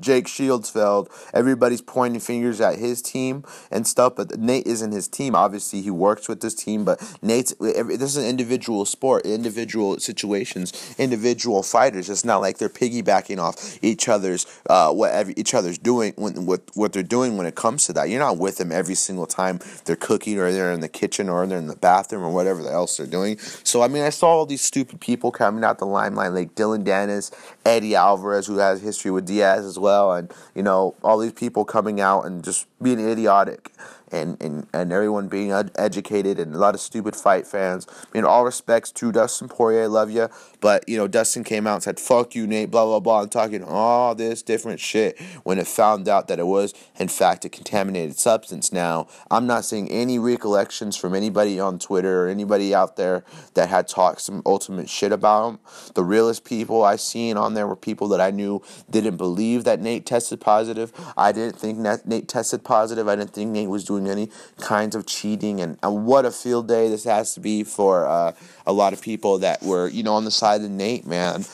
Jake 0.00 0.26
Shieldsfeld. 0.26 1.08
Everybody's 1.34 1.80
pointing 1.80 2.20
fingers 2.20 2.60
at 2.60 2.78
his 2.78 3.02
team 3.02 3.44
and 3.70 3.86
stuff, 3.86 4.14
but 4.16 4.38
Nate 4.38 4.66
isn't 4.66 4.92
his 4.92 5.08
team. 5.08 5.34
Obviously, 5.34 5.82
he 5.82 5.90
works 5.90 6.28
with 6.28 6.40
this 6.40 6.54
team, 6.54 6.84
but 6.84 7.00
Nate's, 7.22 7.54
this 7.58 8.02
is 8.02 8.16
an 8.16 8.26
individual 8.26 8.84
sport, 8.84 9.24
individual 9.24 9.98
situations, 9.98 10.94
individual 10.98 11.62
fighters. 11.62 12.08
It's 12.08 12.24
not 12.24 12.40
like 12.40 12.58
they're 12.58 12.68
piggybacking 12.68 13.38
off 13.38 13.78
each 13.82 14.08
other's 14.08 14.46
uh, 14.68 14.92
what 14.92 15.12
every, 15.12 15.34
each 15.36 15.54
other's 15.54 15.78
doing 15.78 16.12
when 16.16 16.46
what 16.46 16.62
what 16.74 16.92
they're 16.92 17.02
doing 17.02 17.36
when 17.36 17.46
it 17.46 17.54
comes 17.54 17.86
to 17.86 17.92
that. 17.94 18.08
You're 18.08 18.20
not 18.20 18.38
with 18.38 18.58
them 18.58 18.70
every 18.70 18.94
single 18.94 19.26
time 19.26 19.60
they're 19.84 19.96
cooking 19.96 20.38
or 20.38 20.52
they're 20.52 20.72
in 20.72 20.80
the 20.80 20.88
kitchen 20.88 21.28
or 21.28 21.46
they're 21.46 21.58
in 21.58 21.66
the 21.66 21.76
bathroom 21.76 22.22
or 22.22 22.30
whatever 22.30 22.68
else 22.68 22.96
they're 22.96 23.06
doing. 23.06 23.38
So 23.38 23.82
I 23.82 23.88
mean, 23.88 24.02
I 24.02 24.10
saw 24.10 24.28
all 24.28 24.46
these 24.46 24.62
stupid 24.62 25.00
people 25.00 25.30
coming 25.30 25.64
out 25.64 25.78
the 25.78 25.86
limelight, 25.86 26.32
like 26.32 26.54
Dillon 26.54 26.84
Danis, 26.84 27.32
Eddie 27.64 27.96
Alvarez, 27.96 28.37
who 28.46 28.58
has 28.58 28.80
history 28.80 29.10
with 29.10 29.26
Diaz 29.26 29.64
as 29.64 29.78
well, 29.78 30.12
and 30.12 30.32
you 30.54 30.62
know 30.62 30.94
all 31.02 31.18
these 31.18 31.32
people 31.32 31.64
coming 31.64 32.00
out 32.00 32.22
and 32.22 32.44
just 32.44 32.66
being 32.82 33.00
idiotic 33.00 33.72
and, 34.12 34.42
and, 34.42 34.66
and 34.72 34.92
everyone 34.92 35.28
being 35.28 35.52
ed- 35.52 35.70
educated 35.76 36.38
and 36.38 36.54
a 36.54 36.58
lot 36.58 36.74
of 36.74 36.80
stupid 36.80 37.16
fight 37.16 37.46
fans. 37.46 37.86
In 38.14 38.24
all 38.24 38.44
respects 38.44 38.90
to 38.92 39.12
Dustin 39.12 39.48
Poirier, 39.48 39.88
love 39.88 40.10
you. 40.10 40.28
But, 40.60 40.88
you 40.88 40.96
know, 40.96 41.06
Dustin 41.06 41.44
came 41.44 41.66
out 41.66 41.74
and 41.74 41.82
said, 41.82 42.00
fuck 42.00 42.34
you, 42.34 42.46
Nate, 42.46 42.70
blah, 42.70 42.84
blah, 42.84 43.00
blah, 43.00 43.22
and 43.22 43.30
talking 43.30 43.62
all 43.62 44.14
this 44.14 44.42
different 44.42 44.80
shit 44.80 45.20
when 45.44 45.58
it 45.58 45.66
found 45.66 46.08
out 46.08 46.28
that 46.28 46.38
it 46.38 46.46
was, 46.46 46.74
in 46.98 47.08
fact, 47.08 47.44
a 47.44 47.48
contaminated 47.48 48.18
substance. 48.18 48.72
Now, 48.72 49.06
I'm 49.30 49.46
not 49.46 49.64
seeing 49.64 49.90
any 49.90 50.18
recollections 50.18 50.96
from 50.96 51.14
anybody 51.14 51.60
on 51.60 51.78
Twitter 51.78 52.24
or 52.24 52.28
anybody 52.28 52.74
out 52.74 52.96
there 52.96 53.24
that 53.54 53.68
had 53.68 53.88
talked 53.88 54.20
some 54.20 54.42
ultimate 54.44 54.88
shit 54.88 55.12
about 55.12 55.48
him. 55.48 55.58
The 55.94 56.04
realest 56.04 56.44
people 56.44 56.82
I 56.82 56.96
seen 56.96 57.36
on 57.36 57.54
there 57.54 57.66
were 57.66 57.76
people 57.76 58.08
that 58.08 58.20
I 58.20 58.30
knew 58.30 58.62
didn't 58.90 59.16
believe 59.16 59.64
that 59.64 59.80
Nate 59.80 60.06
tested 60.06 60.40
positive. 60.40 60.92
I 61.16 61.32
didn't 61.32 61.58
think 61.58 61.78
Nate 61.78 62.28
tested 62.28 62.64
positive. 62.64 63.08
I 63.08 63.16
didn't 63.16 63.32
think 63.32 63.50
Nate 63.50 63.68
was 63.68 63.84
doing 63.84 63.97
doing 63.98 64.10
any 64.10 64.30
kinds 64.58 64.94
of 64.94 65.06
cheating. 65.06 65.60
And, 65.60 65.78
and 65.82 66.06
what 66.06 66.24
a 66.24 66.30
field 66.30 66.68
day 66.68 66.88
this 66.88 67.04
has 67.04 67.34
to 67.34 67.40
be 67.40 67.64
for 67.64 68.06
uh, 68.06 68.32
a 68.66 68.72
lot 68.72 68.92
of 68.92 69.02
people 69.02 69.38
that 69.38 69.62
were, 69.62 69.88
you 69.88 70.02
know, 70.02 70.14
on 70.14 70.24
the 70.24 70.30
side 70.30 70.62
of 70.62 70.70
Nate, 70.70 71.06
man. 71.06 71.44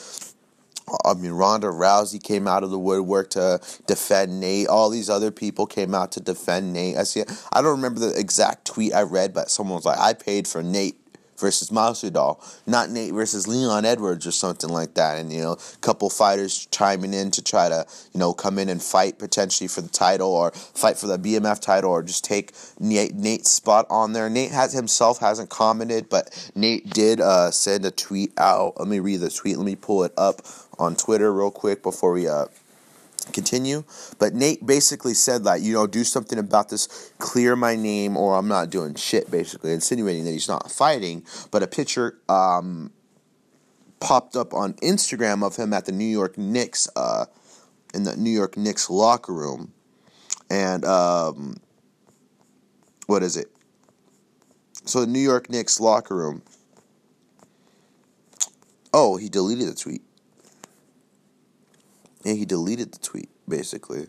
I 1.03 1.15
mean, 1.15 1.31
Ronda 1.31 1.67
Rousey 1.67 2.21
came 2.21 2.47
out 2.47 2.63
of 2.63 2.69
the 2.69 2.77
woodwork 2.77 3.31
to 3.31 3.59
defend 3.87 4.39
Nate. 4.39 4.67
All 4.67 4.91
these 4.91 5.09
other 5.09 5.31
people 5.31 5.65
came 5.65 5.95
out 5.95 6.11
to 6.11 6.19
defend 6.19 6.73
Nate. 6.73 6.95
I 6.97 7.03
see. 7.03 7.23
I 7.51 7.61
don't 7.61 7.71
remember 7.71 7.99
the 7.99 8.17
exact 8.19 8.65
tweet 8.65 8.93
I 8.93 9.01
read, 9.01 9.33
but 9.33 9.49
someone 9.49 9.77
was 9.77 9.85
like, 9.85 9.97
"I 9.97 10.13
paid 10.13 10.47
for 10.47 10.61
Nate 10.61 10.97
versus 11.45 11.69
Masvidal, 11.69 12.39
not 12.65 12.89
Nate 12.89 13.13
versus 13.13 13.47
Leon 13.47 13.85
Edwards 13.85 14.25
or 14.25 14.31
something 14.31 14.71
like 14.71 14.95
that. 14.95 15.19
And 15.19 15.31
you 15.31 15.43
know, 15.43 15.51
a 15.51 15.77
couple 15.77 16.09
fighters 16.09 16.65
chiming 16.71 17.13
in 17.13 17.29
to 17.29 17.43
try 17.43 17.69
to 17.69 17.85
you 18.13 18.19
know 18.19 18.33
come 18.33 18.57
in 18.57 18.67
and 18.67 18.81
fight 18.81 19.19
potentially 19.19 19.67
for 19.67 19.81
the 19.81 19.89
title 19.89 20.29
or 20.29 20.49
fight 20.49 20.97
for 20.97 21.05
the 21.05 21.19
BMF 21.19 21.61
title 21.61 21.91
or 21.91 22.01
just 22.01 22.25
take 22.25 22.51
Nate, 22.79 23.13
Nate's 23.13 23.51
spot 23.51 23.85
on 23.91 24.13
there. 24.13 24.27
Nate 24.27 24.49
has 24.49 24.73
himself 24.73 25.19
hasn't 25.19 25.51
commented, 25.51 26.09
but 26.09 26.51
Nate 26.55 26.89
did 26.89 27.21
uh, 27.21 27.51
send 27.51 27.85
a 27.85 27.91
tweet 27.91 28.33
out. 28.39 28.79
Let 28.79 28.87
me 28.87 28.97
read 28.97 29.19
the 29.19 29.29
tweet. 29.29 29.57
Let 29.57 29.65
me 29.67 29.75
pull 29.75 30.03
it 30.03 30.13
up 30.17 30.41
on 30.79 30.95
Twitter 30.95 31.31
real 31.31 31.51
quick 31.51 31.83
before 31.83 32.11
we 32.11 32.27
uh, 32.27 32.45
continue. 33.33 33.83
But 34.19 34.33
Nate 34.33 34.65
basically 34.65 35.13
said 35.13 35.43
that, 35.43 35.61
you 35.61 35.73
know, 35.73 35.87
do 35.87 36.03
something 36.03 36.39
about 36.39 36.69
this, 36.69 37.11
clear 37.19 37.55
my 37.55 37.75
name, 37.75 38.17
or 38.17 38.35
I'm 38.35 38.47
not 38.47 38.69
doing 38.69 38.95
shit, 38.95 39.29
basically, 39.29 39.73
insinuating 39.73 40.25
that 40.25 40.31
he's 40.31 40.47
not 40.47 40.71
fighting. 40.71 41.25
But 41.51 41.63
a 41.63 41.67
picture 41.67 42.19
um, 42.29 42.91
popped 43.99 44.35
up 44.35 44.53
on 44.53 44.73
Instagram 44.75 45.43
of 45.43 45.55
him 45.55 45.73
at 45.73 45.85
the 45.85 45.91
New 45.91 46.05
York 46.05 46.37
Knicks, 46.37 46.87
uh, 46.95 47.25
in 47.93 48.03
the 48.03 48.15
New 48.15 48.31
York 48.31 48.57
Knicks 48.57 48.89
locker 48.89 49.33
room. 49.33 49.73
And 50.49 50.85
um, 50.85 51.55
what 53.07 53.23
is 53.23 53.37
it? 53.37 53.47
So 54.85 55.01
the 55.01 55.07
New 55.07 55.19
York 55.19 55.49
Knicks 55.49 55.79
locker 55.79 56.15
room. 56.15 56.43
Oh, 58.93 59.17
he 59.17 59.27
deleted 59.27 59.67
the 59.67 59.75
tweet. 59.75 60.04
Yeah, 62.25 62.33
he 62.33 62.43
deleted 62.45 62.91
the 62.91 62.99
tweet, 62.99 63.29
basically. 63.47 64.07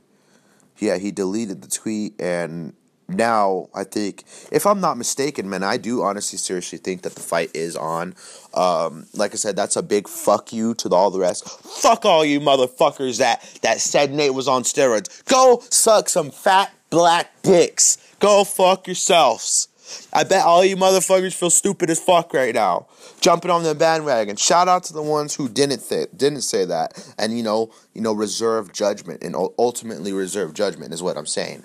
Yeah, 0.78 0.96
he 0.96 1.10
deleted 1.10 1.60
the 1.60 1.68
tweet, 1.68 2.18
and 2.20 2.72
now 3.08 3.68
I 3.74 3.84
think, 3.84 4.24
if 4.50 4.66
I'm 4.66 4.80
not 4.80 4.96
mistaken, 4.96 5.48
man, 5.48 5.62
I 5.62 5.76
do 5.76 6.02
honestly, 6.02 6.38
seriously 6.38 6.78
think 6.78 7.02
that 7.02 7.14
the 7.14 7.20
fight 7.20 7.50
is 7.54 7.76
on. 7.76 8.14
Um, 8.54 9.06
like 9.14 9.32
I 9.32 9.36
said, 9.36 9.54
that's 9.54 9.76
a 9.76 9.82
big 9.82 10.08
fuck 10.08 10.52
you 10.52 10.74
to 10.74 10.88
all 10.88 11.10
the 11.10 11.20
rest. 11.20 11.48
Fuck 11.48 12.06
all 12.06 12.24
you 12.24 12.40
motherfuckers 12.40 13.18
that 13.18 13.42
that 13.62 13.80
said 13.80 14.12
Nate 14.12 14.34
was 14.34 14.48
on 14.48 14.62
steroids. 14.62 15.24
Go 15.26 15.62
suck 15.70 16.08
some 16.08 16.30
fat 16.30 16.72
black 16.90 17.42
dicks. 17.42 17.98
Go 18.18 18.44
fuck 18.44 18.86
yourselves. 18.86 19.68
I 20.12 20.24
bet 20.24 20.44
all 20.44 20.64
you 20.64 20.76
motherfuckers 20.76 21.34
feel 21.34 21.50
stupid 21.50 21.90
as 21.90 22.00
fuck 22.00 22.32
right 22.32 22.54
now, 22.54 22.86
jumping 23.20 23.50
on 23.50 23.62
the 23.62 23.74
bandwagon. 23.74 24.36
Shout 24.36 24.68
out 24.68 24.84
to 24.84 24.92
the 24.92 25.02
ones 25.02 25.34
who 25.34 25.48
didn't 25.48 25.80
th- 25.88 26.08
didn't 26.16 26.42
say 26.42 26.64
that, 26.64 26.92
and 27.18 27.36
you 27.36 27.42
know, 27.42 27.70
you 27.94 28.00
know, 28.00 28.12
reserve 28.12 28.72
judgment 28.72 29.22
and 29.22 29.34
ultimately 29.58 30.12
reserve 30.12 30.54
judgment 30.54 30.92
is 30.92 31.02
what 31.02 31.16
I'm 31.16 31.26
saying. 31.26 31.62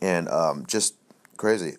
And 0.00 0.28
um, 0.28 0.66
just 0.66 0.94
crazy. 1.36 1.76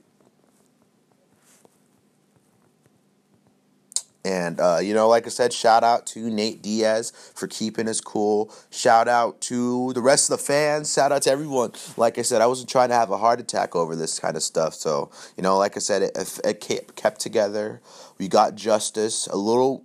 And, 4.25 4.59
uh, 4.59 4.79
you 4.81 4.93
know, 4.93 5.09
like 5.09 5.25
I 5.25 5.29
said, 5.29 5.51
shout 5.51 5.83
out 5.83 6.05
to 6.07 6.29
Nate 6.29 6.61
Diaz 6.61 7.11
for 7.35 7.47
keeping 7.47 7.89
us 7.89 7.99
cool. 7.99 8.53
Shout 8.69 9.09
out 9.09 9.41
to 9.41 9.91
the 9.93 10.01
rest 10.01 10.31
of 10.31 10.39
the 10.39 10.43
fans. 10.45 10.93
Shout 10.93 11.11
out 11.11 11.23
to 11.23 11.31
everyone. 11.31 11.73
Like 11.97 12.17
I 12.17 12.21
said, 12.21 12.41
I 12.41 12.47
wasn't 12.47 12.69
trying 12.69 12.89
to 12.89 12.95
have 12.95 13.11
a 13.11 13.17
heart 13.17 13.41
attack 13.41 13.75
over 13.75 13.95
this 13.95 14.19
kind 14.19 14.37
of 14.37 14.43
stuff. 14.43 14.73
So, 14.75 15.11
you 15.35 15.43
know, 15.43 15.57
like 15.57 15.75
I 15.75 15.79
said, 15.79 16.03
it, 16.03 16.39
it 16.43 16.95
kept 16.95 17.19
together. 17.19 17.81
We 18.17 18.29
got 18.29 18.55
justice. 18.55 19.27
A 19.27 19.35
little 19.35 19.83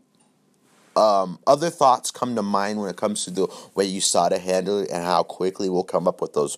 um, 0.95 1.39
other 1.47 1.71
thoughts 1.71 2.11
come 2.11 2.35
to 2.35 2.43
mind 2.43 2.81
when 2.81 2.91
it 2.91 2.97
comes 2.97 3.25
to 3.25 3.31
the 3.31 3.47
way 3.75 3.91
USADA 3.91 4.41
handle 4.41 4.81
it 4.81 4.91
and 4.91 5.05
how 5.05 5.23
quickly 5.23 5.69
we'll 5.69 5.85
come 5.85 6.09
up 6.09 6.21
with 6.21 6.33
those. 6.33 6.57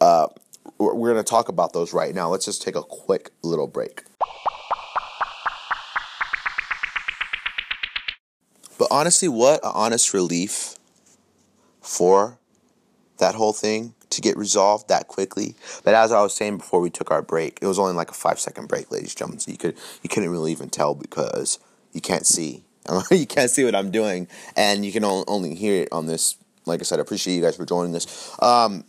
Uh, 0.00 0.28
we're 0.78 1.12
going 1.12 1.22
to 1.22 1.28
talk 1.28 1.48
about 1.48 1.72
those 1.72 1.92
right 1.92 2.14
now. 2.14 2.30
Let's 2.30 2.44
just 2.44 2.62
take 2.62 2.76
a 2.76 2.82
quick 2.82 3.30
little 3.42 3.66
break. 3.66 4.02
But 8.82 8.88
honestly, 8.90 9.28
what 9.28 9.64
an 9.64 9.70
honest 9.74 10.12
relief 10.12 10.74
for 11.80 12.36
that 13.18 13.36
whole 13.36 13.52
thing 13.52 13.94
to 14.10 14.20
get 14.20 14.36
resolved 14.36 14.88
that 14.88 15.06
quickly. 15.06 15.54
But 15.84 15.94
as 15.94 16.10
I 16.10 16.20
was 16.20 16.34
saying 16.34 16.56
before 16.56 16.80
we 16.80 16.90
took 16.90 17.12
our 17.12 17.22
break, 17.22 17.60
it 17.62 17.68
was 17.68 17.78
only 17.78 17.92
like 17.92 18.10
a 18.10 18.12
five 18.12 18.40
second 18.40 18.66
break, 18.66 18.90
ladies 18.90 19.10
and 19.10 19.18
gentlemen. 19.18 19.38
So 19.38 19.52
you 19.52 19.56
could 19.56 19.76
you 20.02 20.08
couldn't 20.08 20.30
really 20.30 20.50
even 20.50 20.68
tell 20.68 20.96
because 20.96 21.60
you 21.92 22.00
can't 22.00 22.26
see. 22.26 22.64
you 23.12 23.24
can't 23.24 23.52
see 23.52 23.62
what 23.62 23.76
I'm 23.76 23.92
doing, 23.92 24.26
and 24.56 24.84
you 24.84 24.90
can 24.90 25.04
only 25.04 25.54
hear 25.54 25.84
it 25.84 25.88
on 25.92 26.06
this. 26.06 26.36
Like 26.66 26.80
I 26.80 26.82
said, 26.82 26.98
I 26.98 27.02
appreciate 27.02 27.36
you 27.36 27.42
guys 27.42 27.56
for 27.56 27.64
joining 27.64 27.92
this. 27.92 28.36
Um, 28.42 28.82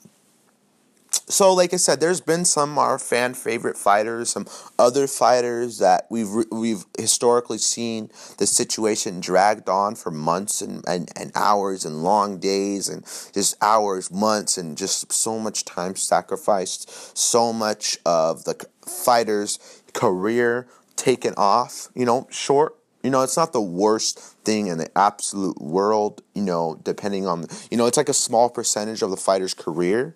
so 1.27 1.53
like 1.53 1.73
I 1.73 1.77
said, 1.77 1.99
there's 1.99 2.21
been 2.21 2.45
some 2.45 2.77
our 2.77 2.99
fan 2.99 3.33
favorite 3.33 3.77
fighters, 3.77 4.31
some 4.31 4.45
other 4.77 5.07
fighters 5.07 5.79
that 5.79 6.07
we've 6.09 6.29
we've 6.51 6.85
historically 6.97 7.57
seen 7.57 8.09
the 8.37 8.47
situation 8.47 9.19
dragged 9.19 9.69
on 9.69 9.95
for 9.95 10.11
months 10.11 10.61
and, 10.61 10.83
and, 10.87 11.09
and 11.15 11.31
hours 11.35 11.85
and 11.85 12.03
long 12.03 12.39
days 12.39 12.89
and 12.89 13.03
just 13.33 13.55
hours, 13.61 14.11
months 14.11 14.57
and 14.57 14.77
just 14.77 15.11
so 15.11 15.39
much 15.39 15.65
time 15.65 15.95
sacrificed, 15.95 17.17
so 17.17 17.53
much 17.53 17.97
of 18.05 18.43
the 18.43 18.55
fighter's 18.85 19.81
career 19.93 20.67
taken 20.95 21.33
off, 21.37 21.87
you 21.95 22.05
know, 22.05 22.27
short 22.29 22.75
you 23.03 23.09
know, 23.09 23.21
it's 23.21 23.35
not 23.35 23.51
the 23.51 23.61
worst 23.61 24.17
thing 24.45 24.67
in 24.67 24.77
the 24.77 24.89
absolute 24.97 25.61
world, 25.61 26.21
you 26.33 26.41
know, 26.41 26.79
depending 26.83 27.27
on, 27.27 27.45
you 27.69 27.75
know, 27.75 27.85
it's 27.85 27.97
like 27.97 28.07
a 28.07 28.13
small 28.13 28.49
percentage 28.49 29.01
of 29.01 29.09
the 29.09 29.17
fighter's 29.17 29.53
career 29.53 30.15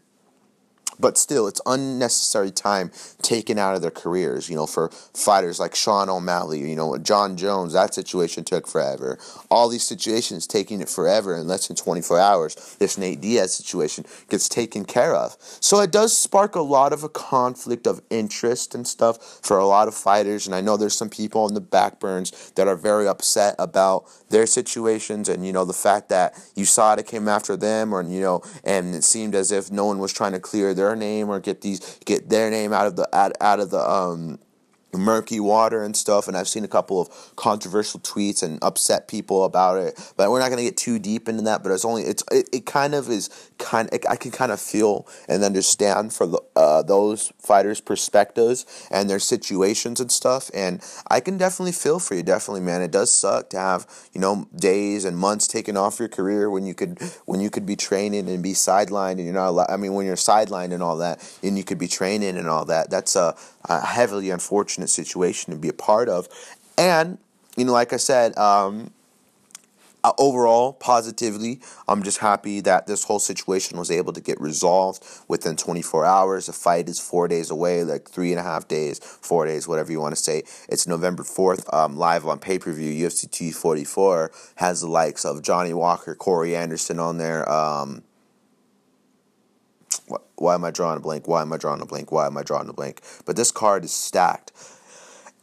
but 1.00 1.18
still, 1.18 1.48
it's 1.48 1.62
unnecessary 1.66 2.52
time 2.52 2.92
taken 3.22 3.58
out 3.58 3.76
of 3.76 3.82
their 3.82 3.92
careers. 3.92 4.50
You 4.50 4.56
know, 4.56 4.68
for 4.68 4.90
fighters 5.14 5.60
like 5.60 5.76
Sean 5.76 6.10
O'Malley, 6.10 6.60
you 6.70 6.76
know, 6.76 6.98
Jon 6.98 7.38
Jones, 7.38 7.74
that 7.74 7.94
situation 7.94 8.44
took 8.44 8.68
forever. 8.68 9.18
All 9.50 9.70
these 9.70 9.84
situations 9.84 10.48
taking 10.48 10.82
it 10.82 10.90
forever 10.90 11.36
in 11.36 11.48
less 11.48 11.68
than 11.68 11.76
24 11.76 12.20
hours. 12.20 12.76
This 12.80 12.98
Nate 12.98 13.22
Diaz 13.22 13.54
situation 13.54 14.06
gets 14.30 14.50
taken 14.50 14.86
care 14.86 15.16
of. 15.16 15.36
So 15.40 15.80
it 15.82 15.92
does 15.92 16.18
spark 16.18 16.56
a 16.56 16.62
lot 16.62 16.94
of 16.94 17.04
a 17.04 17.10
conflict 17.10 17.88
of 17.88 18.02
interest 18.10 18.76
and 18.76 18.88
stuff 18.88 19.40
for 19.42 19.58
a 19.58 19.66
lot 19.66 19.88
of 19.88 19.96
fighters. 19.96 20.46
And 20.46 20.56
I 20.56 20.62
know 20.62 20.78
there's 20.78 20.98
some 20.98 21.10
people 21.10 21.48
in 21.48 21.54
the 21.54 21.62
backburns 21.62 22.54
that 22.56 22.68
are 22.68 22.76
very 22.76 23.08
upset 23.08 23.56
about 23.60 24.06
their 24.30 24.46
situations 24.46 25.30
and, 25.30 25.46
you 25.46 25.54
know, 25.54 25.66
the 25.66 25.74
fact 25.74 26.10
that 26.10 26.34
USADA 26.56 27.06
came 27.06 27.28
after 27.28 27.56
them 27.56 27.94
or, 27.94 28.02
you 28.02 28.22
know, 28.22 28.42
and 28.64 28.96
it 28.96 29.04
seemed 29.04 29.36
as 29.36 29.52
if 29.52 29.72
no 29.72 29.86
one 29.86 30.00
was 30.00 30.14
trying 30.14 30.34
to 30.34 30.40
clear 30.40 30.74
their 30.74 30.87
name 30.96 31.30
or 31.30 31.40
get 31.40 31.62
these 31.62 32.00
get 32.06 32.30
their 32.30 32.50
name 32.50 32.74
out 32.74 32.88
of 32.88 32.96
the 32.96 33.16
out, 33.16 33.34
out 33.42 33.60
of 33.60 33.70
the 33.70 33.80
um 33.80 34.40
murky 34.94 35.40
water 35.40 35.84
and 35.84 35.96
stuff 35.96 36.28
and 36.28 36.38
i've 36.38 36.48
seen 36.48 36.64
a 36.64 36.68
couple 36.68 37.00
of 37.02 37.36
controversial 37.36 38.00
tweets 38.00 38.42
and 38.42 38.58
upset 38.62 39.08
people 39.08 39.44
about 39.44 39.78
it 39.78 40.14
but 40.16 40.32
we're 40.32 40.40
not 40.40 40.48
going 40.48 40.58
to 40.58 40.64
get 40.64 40.78
too 40.78 40.98
deep 40.98 41.28
into 41.28 41.42
that 41.42 41.64
but 41.64 41.72
it's 41.72 41.86
only 41.86 42.04
it's 42.04 42.24
it, 42.32 42.48
it 42.54 42.66
kind 42.66 42.96
of 42.96 43.10
is 43.10 43.30
kind 43.58 43.90
of, 43.92 44.00
i 44.10 44.16
can 44.16 44.32
kind 44.32 44.52
of 44.52 44.60
feel 44.60 45.08
and 45.28 45.44
understand 45.44 46.14
for 46.14 46.26
the, 46.26 46.42
uh, 46.56 46.82
those 46.84 47.32
fighters 47.40 47.82
perspectives 47.82 48.66
and 48.90 49.10
their 49.10 49.20
situations 49.20 50.00
and 50.00 50.12
stuff 50.12 50.50
and 50.54 50.84
i 51.10 51.20
can 51.20 51.38
definitely 51.38 51.72
feel 51.72 52.00
for 52.00 52.16
you 52.16 52.24
definitely 52.24 52.62
man. 52.62 52.82
It 52.82 52.92
does 52.92 53.12
suck 53.12 53.50
to 53.52 53.58
have 53.58 53.88
you 54.14 54.22
know 54.22 54.48
days 54.56 55.06
and 55.06 55.18
months 55.18 55.48
taken 55.48 55.76
off 55.76 56.00
your 56.00 56.10
career 56.10 56.50
when 56.50 56.66
you 56.66 56.74
could 56.74 57.00
when 57.26 57.40
you 57.40 57.50
could 57.50 57.66
be 57.66 57.76
training 57.76 58.30
and 58.30 58.44
be 58.44 58.54
sidelined 58.54 59.14
and 59.14 59.26
you're 59.26 59.34
not 59.34 59.50
allowed, 59.50 59.70
i 59.70 59.78
mean 59.78 59.94
when 59.94 60.06
you're 60.06 60.16
sidelined 60.16 60.74
and 60.74 60.84
all 60.84 60.98
that 60.98 61.20
and 61.42 61.58
you 61.58 61.64
could 61.64 61.78
be 61.78 61.88
training 61.88 62.38
and 62.38 62.48
all 62.48 62.66
that. 62.66 62.90
That's 62.90 63.16
a, 63.16 63.36
a 63.66 63.86
heavily 63.86 64.30
unfortunate 64.30 64.77
unfortunate 64.78 64.90
situation 64.90 65.54
to 65.54 65.60
be 65.60 65.70
a 65.70 65.74
part 65.74 66.10
of. 66.10 66.28
And, 66.78 67.18
you 67.56 67.66
know, 67.66 67.74
like 67.74 67.94
I 67.94 67.98
said, 67.98 68.38
um, 68.38 68.92
uh, 70.04 70.14
overall, 70.20 70.74
positively, 70.74 71.60
I'm 71.88 72.04
just 72.04 72.20
happy 72.20 72.62
that 72.62 72.86
this 72.86 73.04
whole 73.04 73.20
situation 73.20 73.80
was 73.80 73.90
able 73.90 74.14
to 74.14 74.22
get 74.22 74.40
resolved 74.40 75.04
within 75.28 75.56
24 75.56 76.06
hours. 76.06 76.46
The 76.46 76.54
fight 76.54 76.88
is 76.88 77.00
four 77.00 77.28
days 77.28 77.50
away, 77.50 77.84
like 77.84 78.08
three 78.08 78.32
and 78.32 78.40
a 78.40 78.44
half 78.44 78.68
days, 78.68 79.00
four 79.00 79.46
days, 79.46 79.68
whatever 79.68 79.92
you 79.92 80.00
want 80.00 80.16
to 80.16 80.22
say. 80.22 80.44
It's 80.70 80.88
November 80.88 81.24
4th, 81.24 81.74
um, 81.74 81.98
live 81.98 82.26
on 82.28 82.40
pay 82.40 82.60
per 82.60 82.72
view. 82.72 82.92
UFC 83.08 83.30
244 83.30 84.32
has 84.56 84.82
the 84.82 84.88
likes 84.88 85.26
of 85.26 85.42
Johnny 85.42 85.74
Walker, 85.74 86.14
Corey 86.16 86.56
Anderson 86.56 87.00
on 87.00 87.18
there. 87.18 87.50
Um, 87.50 88.04
why 90.36 90.56
am 90.56 90.64
I 90.64 90.72
drawing 90.72 90.98
a 90.98 91.02
blank? 91.02 91.28
Why 91.28 91.42
am 91.42 91.54
I 91.54 91.58
drawing 91.58 91.82
a 91.82 91.86
blank? 91.86 92.12
Why 92.12 92.28
am 92.28 92.38
I 92.38 92.44
drawing 92.44 92.70
a 92.70 92.74
blank? 92.74 93.02
But 93.26 93.36
this 93.36 93.52
card 93.52 93.84
is 93.84 93.92
stacked. 93.92 94.52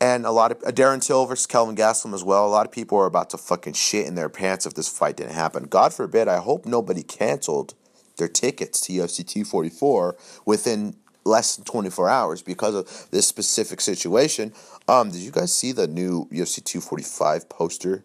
And 0.01 0.27
a 0.27 0.31
lot 0.31 0.53
of 0.53 0.63
uh, 0.65 0.71
Darren 0.71 1.05
Till 1.05 1.25
versus 1.27 1.47
Kelvin 1.47 1.77
Gastelum 1.77 2.15
as 2.15 2.25
well. 2.25 2.47
A 2.47 2.49
lot 2.49 2.67
of 2.67 2.73
people 2.73 2.99
are 2.99 3.07
about 3.07 3.31
to 3.31 3.39
fucking 3.39 3.75
shit 3.75 4.07
in 4.07 4.15
their 4.15 4.29
pants 4.29 4.67
if 4.67 4.75
this 4.75 4.89
fight 4.89 5.17
didn't 5.17 5.35
happen. 5.35 5.65
God 5.65 5.95
forbid. 5.95 6.29
I 6.29 6.39
hope 6.39 6.67
nobody 6.67 7.03
canceled 7.03 7.75
their 8.17 8.29
tickets 8.29 8.81
to 8.83 8.93
UFC 8.93 9.27
244 9.27 10.17
within 10.45 10.97
less 11.25 11.57
than 11.57 11.65
24 11.65 12.09
hours 12.09 12.43
because 12.43 12.75
of 12.75 13.09
this 13.11 13.27
specific 13.27 13.81
situation. 13.81 14.53
Um, 14.89 15.11
did 15.11 15.21
you 15.21 15.31
guys 15.31 15.55
see 15.55 15.73
the 15.73 15.87
new 15.87 16.29
UFC 16.31 16.63
245 16.63 17.49
poster? 17.49 18.05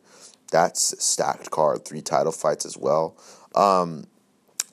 That's 0.51 1.03
stacked 1.03 1.51
card, 1.51 1.85
three 1.85 2.01
title 2.01 2.31
fights 2.31 2.65
as 2.65 2.77
well. 2.77 3.17
Um, 3.55 4.05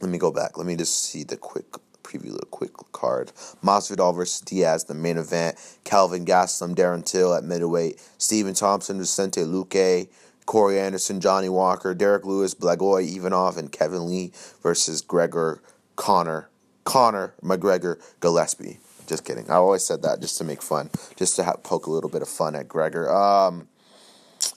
let 0.00 0.10
me 0.10 0.18
go 0.18 0.30
back. 0.30 0.58
Let 0.58 0.66
me 0.66 0.76
just 0.76 1.04
see 1.04 1.24
the 1.24 1.36
quick 1.36 1.66
preview 2.02 2.40
a 2.40 2.46
quick 2.46 2.72
card. 2.92 3.32
Masvidal 3.62 4.14
versus 4.14 4.40
Diaz, 4.40 4.84
the 4.84 4.94
main 4.94 5.18
event. 5.18 5.56
Calvin 5.84 6.24
Gastelum, 6.24 6.74
Darren 6.74 7.04
Till 7.04 7.34
at 7.34 7.44
middleweight. 7.44 8.00
Stephen 8.18 8.54
Thompson, 8.54 8.98
Vicente 8.98 9.42
Luque. 9.42 10.08
Corey 10.46 10.78
Anderson, 10.78 11.20
Johnny 11.20 11.48
Walker, 11.48 11.92
Derrick 11.92 12.24
Lewis, 12.24 12.54
Blagoy 12.54 13.16
Ivanov, 13.16 13.58
and 13.58 13.72
Kevin 13.72 14.06
Lee 14.06 14.30
versus 14.62 15.02
Gregor 15.02 15.60
Connor. 15.96 16.48
Conor 16.84 17.34
McGregor 17.42 18.00
Gillespie. 18.20 18.78
Just 19.08 19.24
kidding. 19.24 19.50
I 19.50 19.54
always 19.54 19.84
said 19.84 20.02
that 20.02 20.20
just 20.20 20.38
to 20.38 20.44
make 20.44 20.62
fun, 20.62 20.90
just 21.16 21.34
to 21.36 21.42
have, 21.42 21.64
poke 21.64 21.86
a 21.86 21.90
little 21.90 22.10
bit 22.10 22.22
of 22.22 22.28
fun 22.28 22.54
at 22.54 22.68
Gregor. 22.68 23.12
Um, 23.12 23.66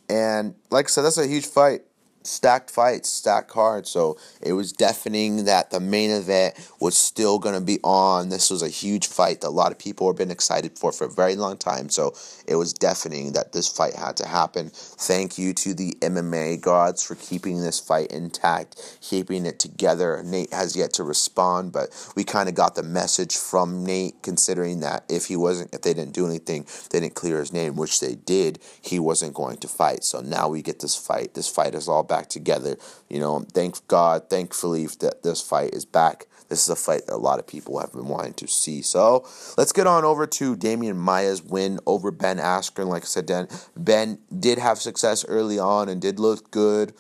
and 0.08 0.54
like 0.70 0.86
I 0.86 0.90
said, 0.90 1.02
that's 1.04 1.18
a 1.18 1.26
huge 1.26 1.48
fight 1.48 1.82
stacked 2.30 2.70
fights, 2.70 3.10
stacked 3.10 3.50
cards. 3.50 3.90
So 3.90 4.18
it 4.42 4.54
was 4.54 4.72
deafening 4.72 5.46
that 5.46 5.72
the 5.72 5.80
main 5.80 6.12
event 6.12 6.56
was 6.80 6.96
still 6.98 7.40
going 7.40 7.56
to 7.56 7.62
be 7.62 7.80
on. 7.84 8.30
This 8.30 8.50
was 8.50 8.62
a 8.62 8.70
huge 8.70 9.08
fight 9.08 9.42
that 9.42 9.48
a 9.48 9.50
lot 9.50 9.72
of 9.72 9.80
people 9.80 10.08
have 10.08 10.18
been 10.18 10.32
excited 10.32 10.78
for 10.78 10.92
for 10.92 11.06
a 11.06 11.12
very 11.12 11.36
long 11.36 11.58
time. 11.58 11.90
So 11.90 12.14
it 12.48 12.56
was 12.56 12.74
deafening 12.74 13.34
that 13.34 13.54
this 13.54 13.68
fight 13.68 13.96
had 13.96 14.18
to 14.18 14.28
happen. 14.28 14.70
Thank 14.74 15.38
you 15.38 15.54
to 15.54 15.74
the 15.74 15.94
MMA 16.02 16.62
gods 16.62 17.04
for 17.04 17.16
keeping 17.16 17.62
this 17.62 17.80
fight 17.80 18.12
intact, 18.12 19.00
keeping 19.02 19.46
it 19.46 19.60
together. 19.60 20.22
Nate 20.24 20.54
has 20.54 20.76
yet 20.76 20.94
to 20.94 21.04
respond, 21.04 21.72
but 21.72 21.90
we 22.16 22.24
kind 22.24 22.50
of 22.50 22.56
got 22.56 22.76
the 22.76 22.84
message 22.84 23.36
from 23.36 23.86
Nate 23.86 24.22
considering 24.22 24.82
that 24.82 25.04
if 25.10 25.26
he 25.26 25.36
wasn't, 25.36 25.74
if 25.74 25.82
they 25.82 25.94
didn't 25.94 26.14
do 26.14 26.26
anything, 26.26 26.66
they 26.92 27.00
didn't 27.00 27.16
clear 27.16 27.40
his 27.40 27.54
name, 27.54 27.76
which 27.76 28.00
they 28.00 28.16
did, 28.16 28.60
he 28.82 29.00
wasn't 29.00 29.34
going 29.34 29.58
to 29.58 29.68
fight. 29.68 30.04
So 30.04 30.22
now 30.22 30.50
we 30.50 30.62
get 30.62 30.80
this 30.80 30.96
fight. 30.96 31.34
This 31.34 31.50
fight 31.50 31.76
is 31.76 31.88
all 31.88 32.04
back 32.04 32.19
together. 32.28 32.78
You 33.10 33.20
know, 33.20 33.46
thank 33.54 33.88
God, 33.88 34.30
thankfully, 34.30 34.88
that 35.00 35.24
this 35.24 35.42
fight 35.42 35.74
is 35.74 35.86
back. 35.86 36.26
This 36.50 36.64
is 36.64 36.70
a 36.70 36.76
fight 36.76 37.06
that 37.06 37.14
a 37.14 37.18
lot 37.18 37.38
of 37.40 37.46
people 37.46 37.80
have 37.80 37.94
been 37.94 38.08
wanting 38.08 38.34
to 38.34 38.48
see. 38.48 38.82
So 38.82 39.26
let's 39.58 39.72
get 39.72 39.86
on 39.86 40.04
over 40.04 40.26
to 40.26 40.58
Demian 40.58 40.96
Maia's 40.96 41.44
win 41.44 41.80
over 41.86 42.10
Ben 42.10 42.38
Askren. 42.38 42.88
Like 42.88 43.04
I 43.04 43.06
said, 43.06 43.28
Dan, 43.28 43.48
Ben 43.78 44.18
did 44.38 44.58
have 44.58 44.80
success 44.80 45.24
early 45.26 45.60
on 45.60 45.90
and 45.90 46.02
did 46.02 46.20
look 46.20 46.50
good. 46.50 46.94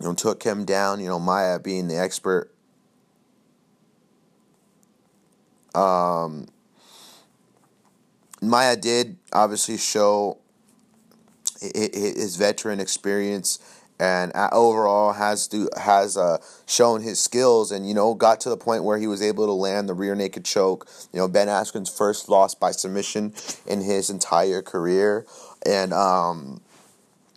You 0.00 0.06
know, 0.06 0.14
took 0.14 0.42
him 0.42 0.64
down. 0.64 1.00
You 1.00 1.08
know, 1.08 1.18
Maia 1.18 1.58
being 1.58 1.88
the 1.88 1.98
expert. 1.98 2.54
Um, 5.74 6.46
Maia 8.40 8.76
did 8.76 9.18
obviously 9.32 9.76
show 9.76 10.38
his 11.60 12.36
veteran 12.36 12.80
experience 12.80 13.58
and 14.00 14.32
overall 14.52 15.12
has 15.12 15.48
to, 15.48 15.68
has 15.76 16.16
uh, 16.16 16.38
shown 16.66 17.02
his 17.02 17.18
skills 17.18 17.72
and 17.72 17.88
you 17.88 17.94
know 17.94 18.14
got 18.14 18.40
to 18.40 18.48
the 18.48 18.56
point 18.56 18.84
where 18.84 18.98
he 18.98 19.06
was 19.06 19.22
able 19.22 19.46
to 19.46 19.52
land 19.52 19.88
the 19.88 19.94
rear 19.94 20.14
naked 20.14 20.44
choke. 20.44 20.88
You 21.12 21.20
know 21.20 21.28
Ben 21.28 21.48
Askren's 21.48 21.90
first 21.90 22.28
loss 22.28 22.54
by 22.54 22.70
submission 22.70 23.34
in 23.66 23.80
his 23.80 24.10
entire 24.10 24.62
career, 24.62 25.26
and 25.66 25.92
um, 25.92 26.60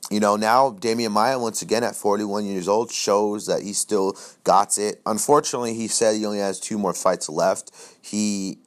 you 0.10 0.20
know 0.20 0.36
now 0.36 0.72
Demian 0.72 1.12
Maia 1.12 1.40
once 1.40 1.62
again 1.62 1.84
at 1.84 1.96
41 1.96 2.46
years 2.46 2.68
old 2.68 2.92
shows 2.92 3.48
that 3.48 3.64
he 3.64 3.74
still 3.74 4.16
got 4.44 4.78
it. 4.78 5.02
Unfortunately, 5.06 5.74
he 5.74 5.88
said 5.88 6.16
he 6.16 6.26
only 6.26 6.40
has 6.40 6.60
two 6.60 6.78
more 6.78 6.94
fights 6.94 7.28
left. 7.28 7.72
He 8.02 8.60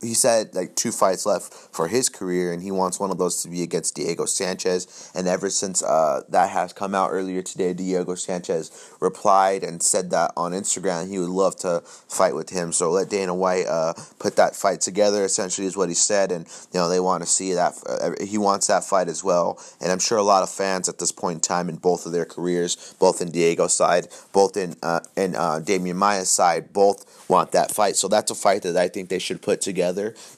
he 0.00 0.14
said 0.14 0.54
like 0.54 0.76
two 0.76 0.92
fights 0.92 1.26
left 1.26 1.52
for 1.52 1.88
his 1.88 2.08
career, 2.08 2.52
and 2.52 2.62
he 2.62 2.70
wants 2.70 3.00
one 3.00 3.10
of 3.10 3.18
those 3.18 3.42
to 3.42 3.48
be 3.48 3.62
against 3.62 3.96
Diego 3.96 4.26
Sanchez. 4.26 5.10
And 5.14 5.26
ever 5.26 5.50
since 5.50 5.82
uh, 5.82 6.22
that 6.28 6.50
has 6.50 6.72
come 6.72 6.94
out 6.94 7.10
earlier 7.10 7.42
today, 7.42 7.74
Diego 7.74 8.14
Sanchez 8.14 8.92
replied 9.00 9.64
and 9.64 9.82
said 9.82 10.10
that 10.10 10.32
on 10.36 10.52
Instagram 10.52 11.08
he 11.08 11.18
would 11.18 11.28
love 11.28 11.56
to 11.56 11.80
fight 11.80 12.34
with 12.34 12.50
him. 12.50 12.72
So 12.72 12.90
let 12.90 13.10
Dana 13.10 13.34
White 13.34 13.66
uh, 13.66 13.94
put 14.18 14.36
that 14.36 14.54
fight 14.54 14.80
together. 14.80 15.24
Essentially, 15.24 15.66
is 15.66 15.76
what 15.76 15.88
he 15.88 15.94
said, 15.94 16.30
and 16.30 16.46
you 16.72 16.78
know 16.78 16.88
they 16.88 17.00
want 17.00 17.22
to 17.24 17.28
see 17.28 17.54
that. 17.54 17.74
Uh, 17.86 18.12
he 18.24 18.38
wants 18.38 18.68
that 18.68 18.84
fight 18.84 19.08
as 19.08 19.24
well, 19.24 19.60
and 19.80 19.90
I'm 19.90 19.98
sure 19.98 20.18
a 20.18 20.22
lot 20.22 20.44
of 20.44 20.50
fans 20.50 20.88
at 20.88 20.98
this 20.98 21.10
point 21.10 21.36
in 21.36 21.40
time 21.40 21.68
in 21.68 21.76
both 21.76 22.06
of 22.06 22.12
their 22.12 22.24
careers, 22.24 22.94
both 23.00 23.20
in 23.20 23.30
Diego's 23.30 23.72
side, 23.72 24.06
both 24.32 24.56
in 24.56 24.76
uh, 24.82 25.00
in 25.16 25.34
uh, 25.34 25.60
Demian 25.60 25.96
Maia's 25.96 26.30
side, 26.30 26.72
both 26.72 27.28
want 27.28 27.52
that 27.52 27.72
fight. 27.72 27.96
So 27.96 28.06
that's 28.06 28.30
a 28.30 28.34
fight 28.34 28.62
that 28.62 28.76
I 28.76 28.88
think 28.88 29.08
they 29.08 29.18
should 29.18 29.42
put 29.42 29.60
together. 29.60 29.87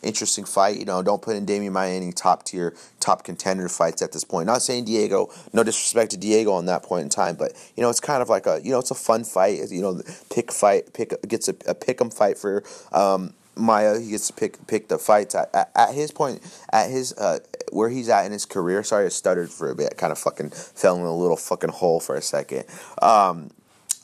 Interesting 0.02 0.44
fight. 0.44 0.78
You 0.78 0.84
know, 0.84 1.02
don't 1.02 1.22
put 1.22 1.36
in 1.36 1.46
Demian 1.46 1.72
Maia 1.72 1.92
any 1.92 2.12
top 2.12 2.44
tier, 2.44 2.74
top 2.98 3.24
contender 3.24 3.68
fights 3.68 4.02
at 4.02 4.12
this 4.12 4.24
point. 4.24 4.46
Not 4.46 4.62
saying 4.62 4.84
Diego, 4.84 5.30
no 5.52 5.62
disrespect 5.62 6.12
to 6.12 6.16
Diego 6.16 6.52
on 6.52 6.66
that 6.66 6.82
point 6.82 7.04
in 7.04 7.08
time, 7.08 7.36
but 7.36 7.52
you 7.76 7.82
know, 7.82 7.90
it's 7.90 8.00
kind 8.00 8.22
of 8.22 8.28
like 8.28 8.46
a 8.46 8.60
you 8.62 8.70
know, 8.70 8.78
it's 8.78 8.90
a 8.90 8.94
fun 8.94 9.24
fight. 9.24 9.70
You 9.70 9.82
know, 9.82 10.02
pick 10.30 10.52
fight, 10.52 10.92
pick 10.92 11.12
gets 11.28 11.48
a, 11.48 11.54
a 11.66 11.74
pick 11.74 12.00
'em 12.00 12.10
fight 12.10 12.38
for. 12.38 12.62
Um, 12.92 13.34
Maia, 13.56 13.98
he 13.98 14.10
gets 14.10 14.28
to 14.28 14.32
pick 14.32 14.66
pick 14.66 14.88
the 14.88 14.98
fights 14.98 15.34
at, 15.34 15.54
at, 15.54 15.70
at 15.74 15.94
his 15.94 16.10
point, 16.10 16.40
at 16.72 16.90
his 16.90 17.12
uh, 17.14 17.40
where 17.72 17.90
he's 17.90 18.08
at 18.08 18.24
in 18.24 18.32
his 18.32 18.46
career. 18.46 18.82
Sorry, 18.82 19.06
I 19.06 19.08
stuttered 19.08 19.50
for 19.50 19.70
a 19.70 19.74
bit. 19.74 19.96
Kind 19.96 20.12
of 20.12 20.18
fucking 20.18 20.50
fell 20.50 20.96
in 20.96 21.02
a 21.02 21.14
little 21.14 21.36
fucking 21.36 21.70
hole 21.70 22.00
for 22.00 22.16
a 22.16 22.22
second. 22.22 22.64
Um, 23.02 23.50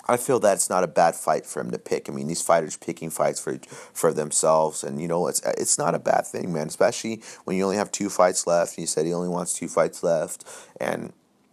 I 0.07 0.17
feel 0.17 0.39
that's 0.39 0.71
not 0.71 0.85
a 0.85 0.89
bad 0.89 1.17
fight 1.17 1.47
for 1.47 1.61
him 1.61 1.71
to 1.73 1.79
pick. 1.79 2.09
I 2.09 2.13
mean, 2.13 2.29
these 2.29 2.43
fighters 2.43 2.77
picking 2.77 3.11
fights 3.11 3.41
for 3.41 3.59
for 3.93 4.13
themselves, 4.13 4.85
and 4.85 5.01
you 5.01 5.09
know, 5.09 5.27
it's 5.27 5.41
it's 5.59 5.79
not 5.79 5.95
a 5.95 5.99
bad 5.99 6.27
thing, 6.27 6.53
man. 6.53 6.69
Especially 6.69 7.23
when 7.45 7.57
you 7.57 7.65
only 7.65 7.77
have 7.77 7.91
two 7.91 8.09
fights 8.09 8.47
left. 8.47 8.77
He 8.77 8.87
said 8.87 9.07
he 9.07 9.13
only 9.13 9.29
wants 9.29 9.53
two 9.53 9.69
fights 9.69 10.03
left, 10.03 10.45
and 10.81 11.13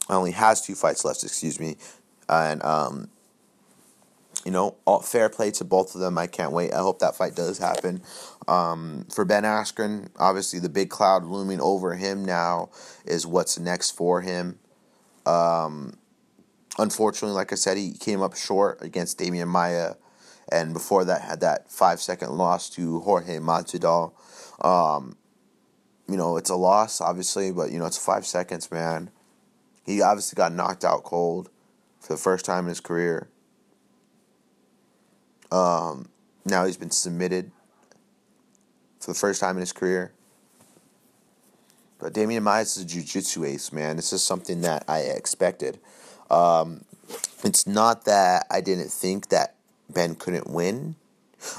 only 0.10 0.32
has 0.32 0.62
two 0.62 0.76
fights 0.76 1.04
left. 1.04 1.24
Excuse 1.24 1.60
me, 1.60 1.78
and 2.30 2.64
um, 2.64 3.10
you 4.46 4.52
know, 4.52 4.76
all, 4.86 5.02
fair 5.02 5.30
play 5.30 5.52
to 5.52 5.64
both 5.64 5.96
of 5.96 6.02
them. 6.02 6.18
I 6.18 6.28
can't 6.28 6.52
wait. 6.52 6.74
I 6.74 6.80
hope 6.80 7.00
that 7.00 7.16
fight 7.16 7.36
does 7.36 7.58
happen. 7.58 8.02
Um, 8.48 9.06
for 9.14 9.26
Ben 9.26 9.44
Askren, 9.44 10.10
obviously 10.20 10.60
the 10.60 10.70
big 10.70 10.90
cloud 10.90 11.24
looming 11.24 11.62
over 11.62 11.96
him 11.96 12.26
now 12.26 12.70
is 13.06 13.26
what's 13.26 13.58
next 13.58 13.92
for 13.92 14.22
him. 14.22 14.60
Um, 15.26 15.98
unfortunately, 16.78 17.36
like 17.36 17.52
I 17.52 17.56
said, 17.56 17.78
he 17.78 17.94
came 17.94 18.22
up 18.22 18.36
short 18.36 18.82
against 18.82 19.20
Demian 19.20 19.48
Maia, 19.48 19.94
and 20.52 20.74
before 20.74 21.06
that 21.06 21.22
had 21.22 21.40
that 21.42 21.72
five 21.72 22.02
second 22.02 22.32
loss 22.32 22.70
to 22.72 23.00
Jorge 23.02 23.38
Masvidal. 23.38 24.14
Um, 24.64 25.18
you 26.08 26.18
know, 26.18 26.38
it's 26.38 26.50
a 26.50 26.56
loss, 26.56 27.00
obviously, 27.00 27.52
but 27.52 27.72
you 27.72 27.80
know 27.80 27.86
it's 27.86 27.98
five 27.98 28.26
seconds, 28.26 28.70
man. 28.72 29.10
He 29.86 30.02
obviously 30.02 30.36
got 30.36 30.54
knocked 30.54 30.84
out 30.84 31.04
cold 31.04 31.50
for 32.00 32.14
the 32.14 32.20
first 32.20 32.46
time 32.46 32.66
in 32.66 32.70
his 32.70 32.80
career. 32.80 33.30
Um, 35.52 36.10
now 36.46 36.66
he's 36.66 36.78
been 36.78 36.92
submitted 36.92 37.52
for 39.00 39.12
the 39.12 39.18
first 39.18 39.40
time 39.40 39.56
in 39.56 39.62
his 39.62 39.74
career. 39.74 40.14
But 42.00 42.14
Demian 42.14 42.44
Maia 42.44 42.64
is 42.64 42.78
a 42.78 42.86
jiu-jitsu 42.86 43.46
ace, 43.46 43.72
man. 43.72 43.96
This 43.96 44.12
is 44.12 44.24
something 44.24 44.62
that 44.62 44.84
I 44.90 45.00
expected. 45.00 45.80
Um, 46.30 46.86
it's 47.44 47.68
not 47.68 48.06
that 48.06 48.46
I 48.50 48.62
didn't 48.62 48.90
think 48.90 49.30
that 49.30 49.56
Ben 49.90 50.16
couldn't 50.16 50.50
win. 50.50 50.96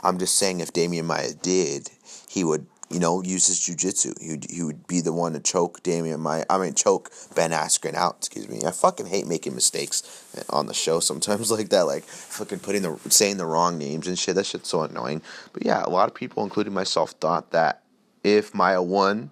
I'm 0.03 0.19
just 0.19 0.37
saying 0.37 0.61
if 0.61 0.73
Demian 0.73 1.05
Maia 1.05 1.35
did, 1.35 1.91
he 2.29 2.43
would, 2.43 2.67
you 2.91 2.99
know, 2.99 3.23
use 3.23 3.47
his 3.47 3.61
jujitsu. 3.61 4.21
He 4.21 4.31
would, 4.31 4.47
he 4.51 4.63
would 4.63 4.87
be 4.87 5.01
the 5.01 5.13
one 5.13 5.35
to 5.35 5.41
choke 5.41 5.83
Demian 5.83 6.21
Maia. 6.21 6.45
I 6.49 6.59
mean, 6.59 6.75
choke 6.75 7.11
Ben 7.35 7.51
Askren 7.51 7.95
out. 7.95 8.17
Excuse 8.19 8.49
me. 8.49 8.63
I 8.67 8.71
fucking 8.71 9.07
hate 9.07 9.27
making 9.27 9.55
mistakes 9.55 10.25
on 10.49 10.67
the 10.67 10.75
show 10.75 11.01
sometimes 11.01 11.51
like 11.51 11.69
that, 11.69 11.83
like 11.83 12.05
fucking 12.05 12.61
putting 12.61 12.83
the 12.83 12.99
saying 13.11 13.37
the 13.37 13.47
wrong 13.47 13.79
names 13.79 14.07
and 14.07 14.19
shit. 14.19 14.37
That 14.37 14.47
shit's 14.47 14.69
so 14.69 14.83
annoying. 14.83 15.23
But 15.53 15.65
yeah, 15.67 15.85
a 15.85 15.91
lot 15.91 16.09
of 16.09 16.15
people, 16.15 16.43
including 16.43 16.73
myself, 16.73 17.11
thought 17.13 17.51
that 17.51 17.83
if 18.23 18.55
Maia 18.55 18.83
won, 18.83 19.31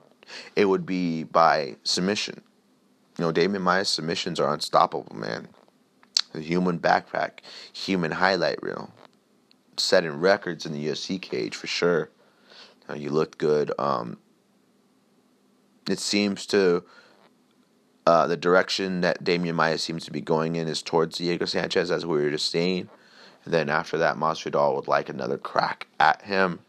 it 0.54 0.66
would 0.66 0.84
be 0.84 1.24
by 1.24 1.76
submission. 1.82 2.42
You 3.19 3.25
know, 3.25 3.33
Demian 3.33 3.61
Maia's 3.61 3.88
submissions 3.88 4.40
are 4.40 4.52
unstoppable, 4.52 5.14
man. 5.14 5.49
The 6.33 6.40
human 6.40 6.78
backpack, 6.78 7.40
human 7.73 8.13
highlight 8.13 8.63
reel, 8.63 8.91
setting 9.76 10.19
records 10.19 10.65
in 10.65 10.73
the 10.73 10.86
UFC 10.86 11.21
cage 11.21 11.54
for 11.54 11.67
sure. 11.67 12.10
Now, 12.89 12.95
you 12.95 13.10
looked 13.10 13.39
good. 13.39 13.71
Um, 13.78 14.19
it 15.89 15.99
seems 15.99 16.47
to 16.47 16.84
uh, 18.06 18.26
the 18.26 18.36
direction 18.36 19.02
that 19.02 19.23
Demian 19.23 19.54
Maia 19.54 19.78
seems 19.78 20.04
to 20.06 20.10
be 20.10 20.21
going 20.21 20.56
in 20.56 20.69
is 20.69 20.82
towards 20.82 21.19
Diego 21.19 21.45
Sanchez, 21.45 21.91
as 21.91 22.06
we 22.06 22.17
were 22.23 22.30
just 22.30 22.50
seeing. 22.50 22.89
And 23.45 23.52
then 23.52 23.69
after 23.69 23.99
that, 23.99 24.17
Masvidal 24.17 24.75
would 24.76 24.89
like 24.89 25.08
another 25.08 25.39
crack 25.39 25.86
at 26.00 26.23
him. 26.23 26.60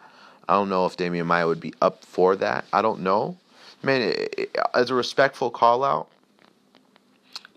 I 0.48 0.54
don't 0.54 0.70
know 0.70 0.86
if 0.86 0.98
Demian 0.98 1.26
Maia 1.26 1.48
would 1.48 1.60
be 1.60 1.74
up 1.82 2.04
for 2.04 2.36
that. 2.36 2.65
I 2.74 2.82
don't 2.82 3.02
know. 3.02 3.38
Man, 3.82 4.02
it, 4.02 4.36
it, 4.38 4.58
as 4.74 4.89
a 4.89 4.96
respectful 4.96 5.50
call 5.50 5.84
out, 5.84 6.10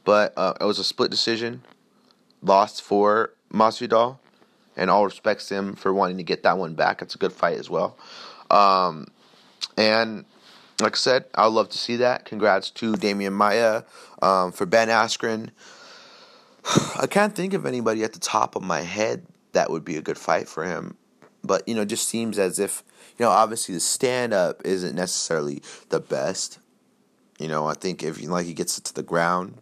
but 0.06 0.32
uh, 0.38 0.54
it 0.58 0.64
was 0.64 0.78
a 0.78 0.84
split 0.84 1.10
decision, 1.10 1.62
lost 2.40 2.80
for 2.80 3.34
Masvidal, 3.52 4.18
and 4.76 4.88
all 4.88 5.04
respects 5.04 5.50
him 5.50 5.74
for 5.74 5.92
wanting 5.92 6.16
to 6.16 6.22
get 6.22 6.44
that 6.44 6.56
one 6.56 6.74
back. 6.74 7.02
It's 7.02 7.16
a 7.16 7.18
good 7.18 7.32
fight 7.32 7.58
as 7.58 7.68
well. 7.68 7.98
Um, 8.50 9.08
and 9.76 10.24
like 10.80 10.94
I 10.94 10.96
said, 10.96 11.24
I'd 11.34 11.46
love 11.46 11.70
to 11.70 11.78
see 11.78 11.96
that. 11.96 12.24
Congrats 12.24 12.70
to 12.70 12.92
Demian 12.92 13.32
Maia 13.32 13.82
um, 14.22 14.52
for 14.52 14.64
Ben 14.64 14.88
Askren. 14.88 15.50
I 17.00 17.08
can't 17.08 17.34
think 17.34 17.52
of 17.52 17.66
anybody 17.66 18.04
at 18.04 18.12
the 18.12 18.20
top 18.20 18.54
of 18.54 18.62
my 18.62 18.82
head 18.82 19.26
that 19.52 19.70
would 19.70 19.84
be 19.84 19.96
a 19.96 20.02
good 20.02 20.18
fight 20.18 20.48
for 20.48 20.64
him. 20.64 20.96
But, 21.42 21.66
you 21.66 21.74
know, 21.74 21.84
just 21.84 22.08
seems 22.08 22.38
as 22.38 22.60
if, 22.60 22.84
you 23.18 23.24
know, 23.24 23.30
obviously 23.30 23.74
the 23.74 23.80
stand 23.80 24.32
up 24.32 24.62
isn't 24.64 24.94
necessarily 24.94 25.62
the 25.88 25.98
best. 25.98 26.60
You 27.40 27.48
know, 27.48 27.66
I 27.66 27.74
think 27.74 28.04
if 28.04 28.22
like 28.22 28.46
he 28.46 28.54
gets 28.54 28.78
it 28.78 28.84
to 28.84 28.94
the 28.94 29.02
ground, 29.02 29.58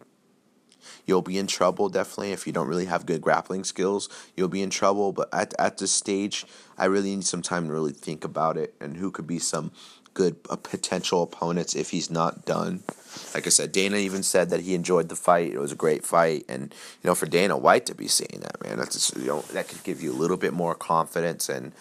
you'll 1.05 1.21
be 1.21 1.37
in 1.37 1.47
trouble 1.47 1.89
definitely. 1.89 2.31
If 2.31 2.47
you 2.47 2.53
don't 2.53 2.67
really 2.67 2.85
have 2.85 3.05
good 3.05 3.21
grappling 3.21 3.63
skills 3.63 4.09
you'll 4.35 4.49
be 4.49 4.61
in 4.61 4.69
trouble. 4.69 5.11
But 5.11 5.29
at, 5.33 5.53
at 5.59 5.77
this 5.77 5.91
stage 5.91 6.45
i 6.77 6.85
really 6.85 7.15
need 7.15 7.25
some 7.25 7.41
time 7.41 7.67
to 7.67 7.73
really 7.73 7.93
think 7.93 8.23
about 8.23 8.57
it 8.57 8.73
and 8.79 8.97
who 8.97 9.11
could 9.11 9.27
be 9.27 9.39
some 9.39 9.71
good 10.13 10.37
uh, 10.49 10.55
potential 10.55 11.21
opponents 11.23 11.75
if 11.75 11.89
he's 11.89 12.09
not 12.09 12.45
done. 12.45 12.83
Like 13.33 13.45
i 13.45 13.49
said 13.49 13.71
dana 13.71 13.97
even 13.97 14.23
said 14.23 14.49
that 14.49 14.61
he 14.61 14.73
enjoyed 14.73 15.09
the 15.09 15.15
fight. 15.15 15.51
It 15.51 15.59
was 15.59 15.71
a 15.71 15.75
great 15.75 16.05
fight. 16.05 16.45
And 16.49 16.73
you 17.03 17.07
know 17.07 17.15
for 17.15 17.25
dana 17.25 17.57
white 17.57 17.85
to 17.87 17.95
be 17.95 18.07
saying 18.07 18.41
that 18.41 18.63
man 18.63 18.77
that's 18.77 18.95
just, 18.95 19.17
you 19.17 19.27
know 19.27 19.41
that 19.53 19.67
could 19.67 19.83
give 19.83 20.01
you 20.01 20.11
a 20.11 20.17
little 20.17 20.37
bit 20.37 20.53
more 20.53 20.75
confidence 20.75 21.49
and 21.49 21.73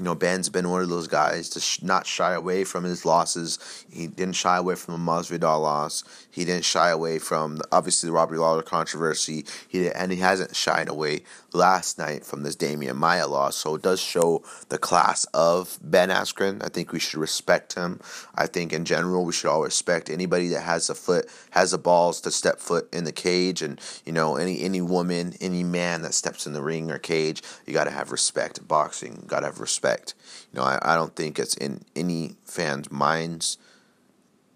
you 0.00 0.04
know, 0.04 0.14
Ben's 0.14 0.48
been 0.48 0.70
one 0.70 0.80
of 0.80 0.88
those 0.88 1.08
guys 1.08 1.50
to 1.50 1.60
sh- 1.60 1.82
not 1.82 2.06
shy 2.06 2.32
away 2.32 2.64
from 2.64 2.84
his 2.84 3.04
losses. 3.04 3.84
He 3.92 4.06
didn't 4.06 4.34
shy 4.34 4.56
away 4.56 4.74
from 4.74 4.94
the 4.94 5.12
Masvidal 5.12 5.60
loss. 5.60 6.04
He 6.30 6.46
didn't 6.46 6.64
shy 6.64 6.88
away 6.88 7.18
from 7.18 7.56
the, 7.56 7.68
obviously 7.70 8.08
the 8.08 8.14
Robbie 8.14 8.38
Lawler 8.38 8.62
controversy. 8.62 9.44
He 9.68 9.90
and 9.90 10.10
he 10.10 10.16
hasn't 10.20 10.56
shied 10.56 10.88
away 10.88 11.24
last 11.52 11.98
night 11.98 12.24
from 12.24 12.44
this 12.44 12.56
Demian 12.56 12.96
Maia 12.96 13.26
loss. 13.26 13.56
So 13.56 13.74
it 13.74 13.82
does 13.82 14.00
show 14.00 14.42
the 14.70 14.78
class 14.78 15.26
of 15.34 15.78
Ben 15.82 16.08
Askren. 16.08 16.64
I 16.64 16.68
think 16.68 16.92
we 16.92 16.98
should 16.98 17.20
respect 17.20 17.74
him. 17.74 18.00
I 18.34 18.46
think 18.46 18.72
in 18.72 18.86
general 18.86 19.26
we 19.26 19.34
should 19.34 19.50
all 19.50 19.62
respect 19.62 20.08
anybody 20.08 20.48
that 20.48 20.62
has 20.62 20.88
a 20.88 20.94
foot, 20.94 21.28
has 21.50 21.72
the 21.72 21.78
balls 21.78 22.22
to 22.22 22.30
step 22.30 22.58
foot 22.58 22.88
in 22.90 23.04
the 23.04 23.12
cage, 23.12 23.60
and 23.60 23.78
you 24.06 24.12
know 24.12 24.36
any 24.36 24.62
any 24.62 24.80
woman, 24.80 25.34
any 25.42 25.62
man 25.62 26.00
that 26.02 26.14
steps 26.14 26.46
in 26.46 26.54
the 26.54 26.62
ring 26.62 26.90
or 26.90 26.98
cage, 26.98 27.42
you 27.66 27.74
got 27.74 27.84
to 27.84 27.90
have 27.90 28.10
respect. 28.10 28.66
Boxing, 28.66 29.24
got 29.26 29.40
to 29.40 29.46
have 29.46 29.60
respect 29.60 29.89
respect. 29.90 30.14
You 30.52 30.60
know, 30.60 30.66
I, 30.66 30.78
I 30.82 30.94
don't 30.94 31.14
think 31.14 31.38
it's 31.38 31.54
in 31.54 31.82
any 31.94 32.36
fan's 32.44 32.90
minds. 32.90 33.58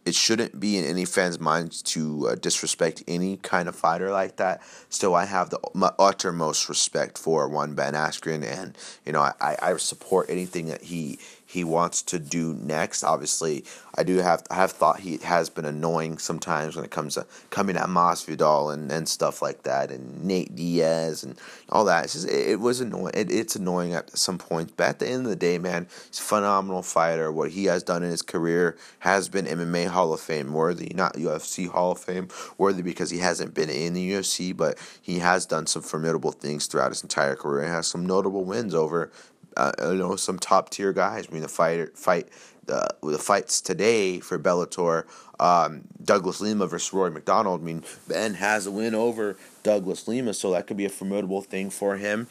It 0.05 0.15
shouldn't 0.15 0.61
be 0.61 0.77
in 0.77 0.85
any 0.85 1.07
fan's 1.07 1.41
minds 1.41 1.81
to 1.83 2.29
uh, 2.29 2.35
disrespect 2.35 3.03
any 3.09 3.39
kind 3.39 3.69
of 3.69 3.77
fighter 3.77 4.11
like 4.11 4.37
that. 4.37 4.61
So 4.91 5.15
I 5.15 5.25
have 5.25 5.49
the 5.49 5.59
uttermost 5.99 6.69
respect 6.69 7.17
for 7.17 7.49
one 7.49 7.75
Ben 7.75 7.95
Askren, 7.95 8.45
and 8.45 8.77
you 9.07 9.13
know 9.13 9.23
I, 9.23 9.57
I 9.63 9.77
support 9.79 10.29
anything 10.29 10.67
that 10.67 10.83
he 10.83 11.19
he 11.55 11.63
wants 11.63 12.03
to 12.03 12.19
do 12.19 12.53
next. 12.55 13.05
Obviously, 13.05 13.65
I 13.95 14.03
do 14.03 14.17
have 14.17 14.43
I 14.51 14.57
have 14.57 14.73
thought 14.73 14.99
he 14.99 15.19
has 15.19 15.49
been 15.49 15.65
annoying 15.65 16.19
sometimes 16.19 16.75
when 16.75 16.85
it 16.85 16.91
comes 16.91 17.15
to 17.15 17.27
coming 17.51 17.77
at 17.77 17.87
Masvidal 17.87 18.75
and, 18.75 18.91
and 18.91 19.09
stuff 19.09 19.41
like 19.41 19.63
that, 19.63 19.93
and 19.93 20.25
Nate 20.25 20.57
Diaz 20.57 21.23
and 21.23 21.37
all 21.69 21.85
that. 21.85 22.09
Just, 22.11 22.29
it, 22.29 22.59
was 22.59 22.81
annoying. 22.81 23.13
It, 23.15 23.31
it's 23.31 23.55
annoying 23.55 23.95
at 23.95 24.11
some 24.19 24.37
points, 24.37 24.73
but 24.77 24.89
at 24.89 24.99
the 24.99 25.07
end 25.07 25.27
of 25.27 25.31
the 25.31 25.37
day, 25.37 25.59
man, 25.59 25.87
he's 26.09 26.19
a 26.19 26.23
phenomenal 26.23 26.83
fighter. 26.83 27.31
What 27.31 27.53
he 27.53 27.67
has 27.67 27.85
done 27.85 28.03
in 28.03 28.11
his 28.11 28.23
career 28.23 28.77
has 28.99 29.29
been 29.29 29.47
MMA 29.47 29.87
Hall 29.87 30.13
of 30.13 30.21
Fame 30.21 30.53
worthy, 30.53 30.91
not 30.93 31.15
UFC 31.15 31.69
Hall 31.69 31.93
of 31.93 32.01
Fame 32.01 32.27
worthy 32.59 32.83
because 32.83 33.11
he 33.11 33.19
hasn't 33.19 33.55
been 33.55 33.71
in 33.71 33.95
the 33.95 34.11
UFC, 34.11 34.57
but 34.57 34.77
he 35.01 35.21
has 35.21 35.47
done 35.47 35.69
some 35.69 35.83
formidable 35.83 36.33
things 36.33 36.67
throughout 36.67 36.91
his 36.91 37.05
entire 37.05 37.37
career. 37.37 37.67
He 37.67 37.71
has 37.71 37.87
some 37.87 38.05
notable 38.05 38.45
wins 38.45 38.75
over 38.75 39.13
uh, 39.57 39.73
you 39.83 39.95
know 39.95 40.17
some 40.17 40.39
top 40.39 40.71
tier 40.71 40.93
guys. 40.93 41.27
I 41.29 41.33
mean 41.33 41.43
the 41.43 41.49
fighter 41.49 41.93
fight 41.95 42.29
the 42.67 42.89
the 43.03 43.19
fights 43.19 43.61
today 43.61 44.21
for 44.21 44.39
Bellator, 44.39 45.05
um, 45.39 45.83
Douglas 46.03 46.41
Lima 46.41 46.67
versus 46.67 46.93
Rory 46.93 47.11
MacDonald. 47.11 47.61
I 47.61 47.65
mean 47.65 47.85
Ben 48.09 48.35
has 48.35 48.67
a 48.67 48.71
win 48.71 48.95
over 48.95 49.37
Douglas 49.63 50.09
Lima, 50.09 50.35
so 50.35 50.53
that 50.53 50.67
could 50.67 50.77
be 50.77 50.85
a 50.85 50.91
formidable 50.91 51.43
thing 51.43 51.71
for 51.71 51.97
him. 51.97 52.29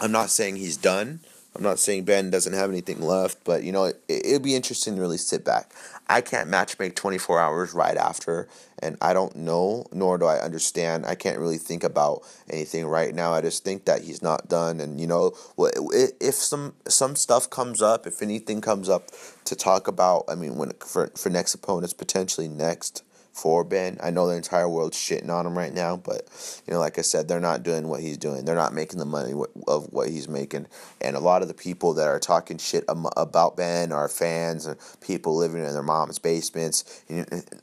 I'm 0.00 0.12
not 0.12 0.30
saying 0.30 0.56
he's 0.56 0.76
done. 0.76 1.20
I'm 1.56 1.62
not 1.62 1.78
saying 1.78 2.04
Ben 2.04 2.30
doesn't 2.30 2.52
have 2.52 2.70
anything 2.70 3.00
left, 3.00 3.42
but 3.44 3.62
you 3.62 3.72
know 3.72 3.86
it, 3.86 4.02
it'd 4.08 4.42
be 4.42 4.54
interesting 4.54 4.94
to 4.94 5.00
really 5.00 5.16
sit 5.16 5.44
back. 5.44 5.72
I 6.08 6.20
can't 6.20 6.48
match 6.48 6.78
make 6.78 6.94
24 6.94 7.40
hours 7.40 7.72
right 7.72 7.96
after, 7.96 8.46
and 8.78 8.96
I 9.00 9.12
don't 9.12 9.34
know, 9.34 9.86
nor 9.90 10.18
do 10.18 10.26
I 10.26 10.38
understand. 10.38 11.06
I 11.06 11.14
can't 11.14 11.38
really 11.38 11.58
think 11.58 11.82
about 11.82 12.22
anything 12.50 12.86
right 12.86 13.14
now. 13.14 13.32
I 13.32 13.40
just 13.40 13.64
think 13.64 13.86
that 13.86 14.02
he's 14.02 14.22
not 14.22 14.48
done, 14.48 14.80
and 14.80 15.00
you 15.00 15.06
know, 15.06 15.32
if 15.58 16.34
some 16.34 16.74
some 16.86 17.16
stuff 17.16 17.48
comes 17.48 17.80
up, 17.80 18.06
if 18.06 18.20
anything 18.20 18.60
comes 18.60 18.88
up 18.88 19.08
to 19.44 19.56
talk 19.56 19.88
about, 19.88 20.24
I 20.28 20.34
mean, 20.34 20.56
when 20.56 20.72
for 20.84 21.08
for 21.16 21.30
next 21.30 21.54
opponents 21.54 21.94
potentially 21.94 22.48
next 22.48 23.02
for 23.36 23.64
Ben. 23.64 23.98
I 24.02 24.10
know 24.10 24.26
the 24.26 24.34
entire 24.34 24.68
world's 24.68 24.96
shitting 24.96 25.28
on 25.28 25.46
him 25.46 25.56
right 25.56 25.74
now, 25.74 25.96
but 25.96 26.28
you 26.66 26.72
know, 26.72 26.80
like 26.80 26.98
I 26.98 27.02
said, 27.02 27.28
they're 27.28 27.38
not 27.38 27.62
doing 27.62 27.88
what 27.88 28.00
he's 28.00 28.16
doing. 28.16 28.44
They're 28.44 28.54
not 28.54 28.72
making 28.72 28.98
the 28.98 29.04
money 29.04 29.34
of 29.68 29.92
what 29.92 30.08
he's 30.08 30.28
making, 30.28 30.66
and 31.00 31.16
a 31.16 31.20
lot 31.20 31.42
of 31.42 31.48
the 31.48 31.54
people 31.54 31.94
that 31.94 32.08
are 32.08 32.18
talking 32.18 32.58
shit 32.58 32.84
about 32.88 33.56
Ben 33.56 33.92
are 33.92 34.08
fans 34.08 34.66
and 34.66 34.78
people 35.00 35.36
living 35.36 35.62
in 35.62 35.72
their 35.72 35.82
mom's 35.82 36.18
basements 36.18 37.04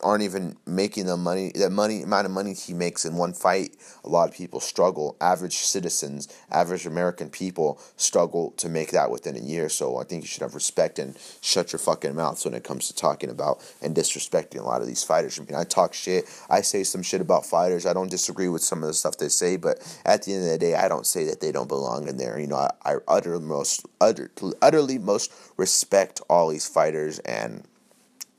aren't 0.02 0.24
even 0.24 0.56
making 0.66 1.08
the 1.08 1.18
money. 1.18 1.52
The 1.54 1.70
money 1.70 2.04
amount 2.04 2.26
of 2.26 2.32
money 2.32 2.54
he 2.54 2.74
makes 2.74 3.06
in 3.06 3.16
one 3.16 3.34
fight. 3.34 3.76
A 4.04 4.10
lot 4.10 4.30
of 4.30 4.36
people 4.36 4.60
struggle. 4.60 5.18
Average 5.20 5.58
citizens, 5.58 6.28
average 6.52 6.86
American 6.86 7.30
people 7.30 7.82
struggle 7.98 8.52
to 8.58 8.70
make 8.70 8.92
that 8.92 9.10
within 9.10 9.36
a 9.36 9.40
year. 9.40 9.70
So 9.70 9.98
I 9.98 10.04
think 10.04 10.24
you 10.24 10.28
should 10.28 10.44
have 10.44 10.56
respect 10.56 11.00
and 11.00 11.18
shut 11.42 11.74
your 11.74 11.80
fucking 11.80 12.14
mouths 12.14 12.46
when 12.46 12.54
it 12.54 12.64
comes 12.64 12.88
to 12.88 12.96
talking 12.96 13.30
about 13.30 13.60
and 13.82 13.96
disrespecting 13.96 14.60
a 14.60 14.64
lot 14.64 14.82
of 14.82 14.88
these 14.88 15.04
fighters. 15.04 15.40
I 15.40 15.44
mean, 15.44 15.56
talk 15.65 15.93
shit. 15.93 16.26
I 16.49 16.62
say 16.62 16.84
some 16.84 17.02
shit 17.04 17.21
about 17.21 17.45
fighters. 17.45 17.86
I 17.86 17.93
don't 17.93 18.10
disagree 18.10 18.47
with 18.47 18.62
some 18.62 18.84
of 18.84 18.88
the 18.88 18.93
stuff 18.93 19.17
they 19.17 19.30
say, 19.30 19.58
but 19.58 19.80
at 20.06 20.23
the 20.23 20.34
end 20.34 20.45
of 20.45 20.49
the 20.52 20.58
day, 20.58 20.76
I 20.76 20.88
don't 20.88 21.06
say 21.06 21.26
that 21.26 21.41
they 21.41 21.52
don't 21.52 21.67
belong 21.67 22.08
in 22.08 22.17
there. 22.17 22.39
You 22.39 22.47
know, 22.47 22.56
I, 22.58 22.69
I 22.86 22.95
utter 23.08 23.39
most 23.39 23.86
utter, 24.02 24.32
utterly 24.62 24.97
most 24.97 25.34
respect 25.58 26.21
all 26.30 26.49
these 26.49 26.67
fighters, 26.67 27.19
and 27.19 27.63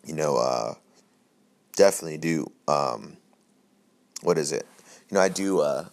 you 0.04 0.14
know, 0.14 0.37
uh, 0.37 0.74
definitely 1.76 2.18
do. 2.18 2.50
Um, 2.68 3.16
what 4.22 4.38
is 4.38 4.52
it? 4.52 4.66
You 5.10 5.16
know, 5.16 5.20
I 5.20 5.28
do. 5.28 5.60
Uh, 5.60 5.88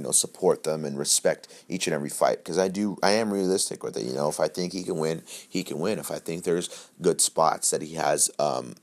you 0.00 0.04
know, 0.04 0.12
support 0.12 0.62
them 0.62 0.86
and 0.86 0.98
respect 0.98 1.46
each 1.68 1.86
and 1.86 1.92
every 1.92 2.08
fight 2.08 2.38
because 2.38 2.56
I 2.56 2.68
do. 2.68 2.96
I 3.02 3.10
am 3.10 3.30
realistic 3.30 3.82
with 3.82 3.98
it. 3.98 4.06
You 4.06 4.14
know, 4.14 4.30
if 4.30 4.40
I 4.40 4.48
think 4.48 4.72
he 4.72 4.82
can 4.82 4.96
win, 4.96 5.22
he 5.26 5.62
can 5.62 5.78
win. 5.78 5.98
If 5.98 6.10
I 6.10 6.18
think 6.18 6.44
there's 6.44 6.88
good 7.02 7.20
spots 7.20 7.68
that 7.68 7.82
he 7.82 7.96
has. 7.96 8.30
Um, 8.38 8.76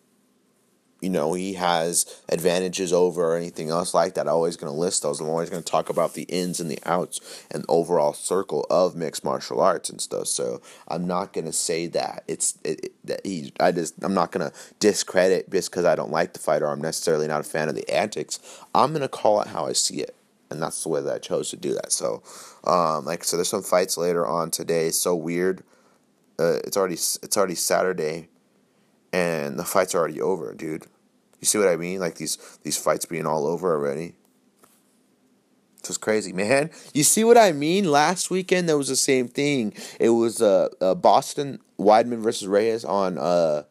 you 0.99 1.09
know, 1.09 1.33
he 1.33 1.53
has 1.53 2.21
advantages 2.27 2.91
over 2.91 3.23
or 3.23 3.37
anything 3.37 3.69
else 3.69 3.93
like 3.93 4.15
that. 4.15 4.27
I'm 4.27 4.33
always 4.33 4.57
going 4.57 4.71
to 4.71 4.77
list 4.77 5.03
those. 5.03 5.19
I'm 5.19 5.29
always 5.29 5.49
going 5.49 5.61
to 5.61 5.71
talk 5.71 5.89
about 5.89 6.13
the 6.13 6.23
ins 6.23 6.59
and 6.59 6.71
the 6.71 6.79
outs 6.85 7.45
and 7.51 7.63
overall 7.69 8.13
circle 8.13 8.65
of 8.69 8.95
mixed 8.95 9.23
martial 9.23 9.61
arts 9.61 9.89
and 9.89 10.01
stuff. 10.01 10.27
So 10.27 10.61
I'm 10.87 11.05
not 11.05 11.33
going 11.33 11.45
to 11.45 11.53
say 11.53 11.85
that 11.87 12.23
it's 12.27 12.57
it, 12.63 12.85
it, 12.85 12.93
that 13.05 13.25
he. 13.25 13.53
I 13.59 13.71
just 13.71 14.03
I'm 14.03 14.15
not 14.15 14.31
going 14.31 14.49
to 14.49 14.55
discredit 14.79 15.51
just 15.51 15.69
because 15.69 15.85
I 15.85 15.95
don't 15.95 16.11
like 16.11 16.33
the 16.33 16.39
fighter. 16.39 16.67
I'm 16.67 16.81
necessarily 16.81 17.27
not 17.27 17.41
a 17.41 17.43
fan 17.43 17.69
of 17.69 17.75
the 17.75 17.89
antics. 17.89 18.39
I'm 18.73 18.89
going 18.89 19.01
to 19.01 19.07
call 19.07 19.41
it 19.41 19.49
how 19.49 19.67
I 19.67 19.73
see 19.73 20.01
it. 20.01 20.15
And 20.49 20.61
that's 20.61 20.81
the 20.81 20.89
way 20.89 21.01
that 21.01 21.13
I 21.13 21.19
chose 21.19 21.49
to 21.49 21.57
do 21.57 21.73
that. 21.73 21.91
So, 21.91 22.23
um, 22.63 23.03
like 23.03 23.25
so, 23.25 23.35
there's 23.35 23.49
some 23.49 23.63
fights 23.63 23.97
later 23.97 24.25
on 24.25 24.49
today. 24.49 24.89
So 24.91 25.13
weird. 25.13 25.63
Uh, 26.39 26.59
it's 26.63 26.77
already 26.77 26.95
it's 26.95 27.35
already 27.35 27.55
Saturday 27.55 28.29
and 29.13 29.57
the 29.57 29.63
fight's 29.63 29.95
are 29.95 29.99
already 29.99 30.21
over, 30.21 30.53
dude. 30.53 30.85
You 31.39 31.45
see 31.45 31.57
what 31.57 31.67
I 31.67 31.75
mean? 31.75 31.99
Like 31.99 32.15
these 32.15 32.37
these 32.63 32.77
fights 32.77 33.05
being 33.05 33.25
all 33.25 33.45
over 33.45 33.73
already. 33.73 34.15
It's 35.79 35.89
just 35.89 36.01
crazy, 36.01 36.33
man. 36.33 36.71
You 36.93 37.03
see 37.03 37.23
what 37.23 37.37
I 37.37 37.51
mean? 37.51 37.89
Last 37.91 38.31
weekend 38.31 38.67
there 38.67 38.77
was 38.77 38.87
the 38.87 38.95
same 38.95 39.27
thing. 39.27 39.73
It 39.99 40.09
was 40.09 40.41
uh, 40.41 40.69
uh 40.81 40.95
Boston 40.95 41.59
Weidman 41.79 42.19
versus 42.19 42.47
Reyes 42.47 42.83
on 42.83 43.17
uh 43.17 43.63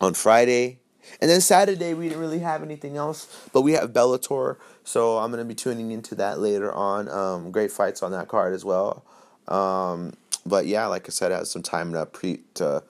on 0.00 0.14
Friday. 0.14 0.78
And 1.20 1.30
then 1.30 1.40
Saturday 1.40 1.94
we 1.94 2.08
didn't 2.08 2.20
really 2.20 2.38
have 2.38 2.62
anything 2.62 2.96
else, 2.96 3.48
but 3.52 3.62
we 3.62 3.72
have 3.72 3.92
Bellator, 3.92 4.56
so 4.84 5.18
I'm 5.18 5.30
gonna 5.30 5.44
be 5.44 5.54
tuning 5.54 5.90
into 5.90 6.14
that 6.14 6.38
later 6.38 6.72
on. 6.72 7.08
Um, 7.08 7.50
great 7.50 7.72
fights 7.72 8.02
on 8.02 8.12
that 8.12 8.28
card 8.28 8.54
as 8.54 8.64
well. 8.64 9.04
Um, 9.48 10.14
but 10.46 10.66
yeah, 10.66 10.86
like 10.86 11.08
I 11.08 11.10
said, 11.10 11.32
I 11.32 11.38
have 11.38 11.48
some 11.48 11.62
time 11.62 11.92
to 11.92 12.06
pre 12.06 12.42
to 12.54 12.82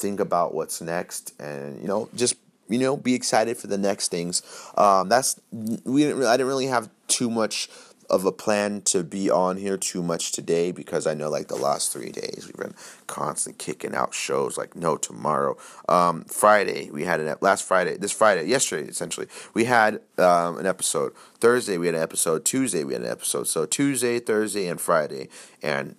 think 0.00 0.20
about 0.20 0.54
what's 0.54 0.80
next, 0.80 1.34
and 1.40 1.80
you 1.80 1.88
know, 1.88 2.08
just 2.14 2.36
you 2.68 2.78
know, 2.78 2.96
be 2.96 3.14
excited 3.14 3.56
for 3.56 3.66
the 3.66 3.78
next 3.78 4.10
things. 4.10 4.42
Um, 4.76 5.08
that's 5.08 5.40
we 5.52 6.02
didn't. 6.02 6.18
Really, 6.18 6.28
I 6.28 6.36
didn't 6.36 6.48
really 6.48 6.66
have 6.66 6.88
too 7.08 7.30
much 7.30 7.68
of 8.10 8.24
a 8.24 8.32
plan 8.32 8.82
to 8.82 9.04
be 9.04 9.30
on 9.30 9.56
here 9.56 9.76
too 9.76 10.02
much 10.02 10.32
today 10.32 10.72
because 10.72 11.06
I 11.06 11.14
know 11.14 11.30
like 11.30 11.46
the 11.46 11.54
last 11.54 11.92
three 11.92 12.10
days 12.10 12.44
we've 12.44 12.56
been 12.56 12.74
constantly 13.06 13.64
kicking 13.64 13.94
out 13.94 14.12
shows 14.12 14.58
like 14.58 14.74
no 14.74 14.96
tomorrow. 14.96 15.56
Um, 15.88 16.24
Friday 16.24 16.90
we 16.90 17.04
had 17.04 17.20
an 17.20 17.36
last 17.40 17.66
Friday 17.66 17.96
this 17.96 18.10
Friday 18.10 18.46
yesterday 18.46 18.88
essentially 18.88 19.28
we 19.54 19.64
had 19.64 20.00
um, 20.18 20.58
an 20.58 20.66
episode. 20.66 21.12
Thursday 21.38 21.78
we 21.78 21.86
had 21.86 21.94
an 21.94 22.02
episode. 22.02 22.44
Tuesday 22.44 22.82
we 22.82 22.94
had 22.94 23.02
an 23.02 23.10
episode. 23.10 23.46
So 23.46 23.64
Tuesday, 23.64 24.18
Thursday, 24.18 24.66
and 24.66 24.80
Friday, 24.80 25.28
and 25.62 25.94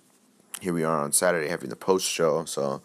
here 0.60 0.74
we 0.74 0.84
are 0.84 1.00
on 1.00 1.12
Saturday 1.12 1.48
having 1.48 1.70
the 1.70 1.76
post 1.76 2.06
show. 2.06 2.44
So 2.44 2.82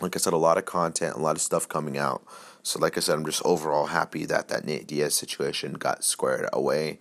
like 0.00 0.16
I 0.16 0.18
said, 0.18 0.32
a 0.32 0.38
lot 0.38 0.58
of 0.58 0.64
content, 0.64 1.16
a 1.16 1.20
lot 1.20 1.36
of 1.36 1.42
stuff 1.42 1.68
coming 1.68 1.98
out. 1.98 2.22
So, 2.62 2.78
like 2.78 2.96
I 2.96 3.00
said, 3.00 3.14
I'm 3.14 3.24
just 3.24 3.42
overall 3.44 3.86
happy 3.86 4.26
that 4.26 4.48
that 4.48 4.64
Nate 4.64 4.86
Diaz 4.86 5.14
situation 5.14 5.74
got 5.74 6.04
squared 6.04 6.48
away. 6.52 6.98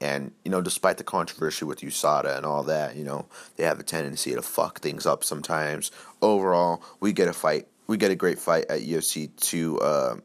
And, 0.00 0.32
you 0.44 0.50
know, 0.50 0.60
despite 0.60 0.98
the 0.98 1.04
controversy 1.04 1.64
with 1.64 1.80
USADA 1.80 2.36
and 2.36 2.44
all 2.44 2.62
that, 2.64 2.96
you 2.96 3.04
know, 3.04 3.26
they 3.56 3.64
have 3.64 3.80
a 3.80 3.82
tendency 3.82 4.34
to 4.34 4.42
fuck 4.42 4.80
things 4.80 5.06
up 5.06 5.24
sometimes. 5.24 5.90
Overall, 6.20 6.82
we 7.00 7.12
get 7.12 7.28
a 7.28 7.32
fight. 7.32 7.66
We 7.86 7.96
get 7.96 8.10
a 8.10 8.16
great 8.16 8.38
fight 8.38 8.66
at 8.68 8.80
UFC 8.80 9.34
2. 9.36 9.78
Uh, 9.80 10.16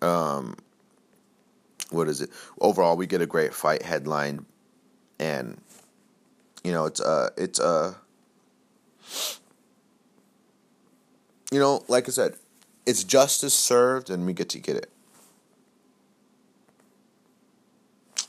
um, 0.00 0.56
what 1.90 2.08
is 2.08 2.22
it? 2.22 2.30
Overall, 2.60 2.96
we 2.96 3.06
get 3.06 3.20
a 3.20 3.26
great 3.26 3.52
fight 3.52 3.82
headline. 3.82 4.46
And, 5.18 5.60
you 6.64 6.72
know, 6.72 6.86
it's, 6.86 7.00
uh, 7.00 7.30
it's, 7.36 7.60
uh, 7.60 7.94
you 11.50 11.58
know, 11.58 11.84
like 11.88 12.08
I 12.08 12.12
said, 12.12 12.34
it's 12.84 13.04
justice 13.04 13.54
served 13.54 14.10
and 14.10 14.26
we 14.26 14.32
get 14.32 14.48
to 14.50 14.58
get 14.58 14.76
it. 14.76 14.90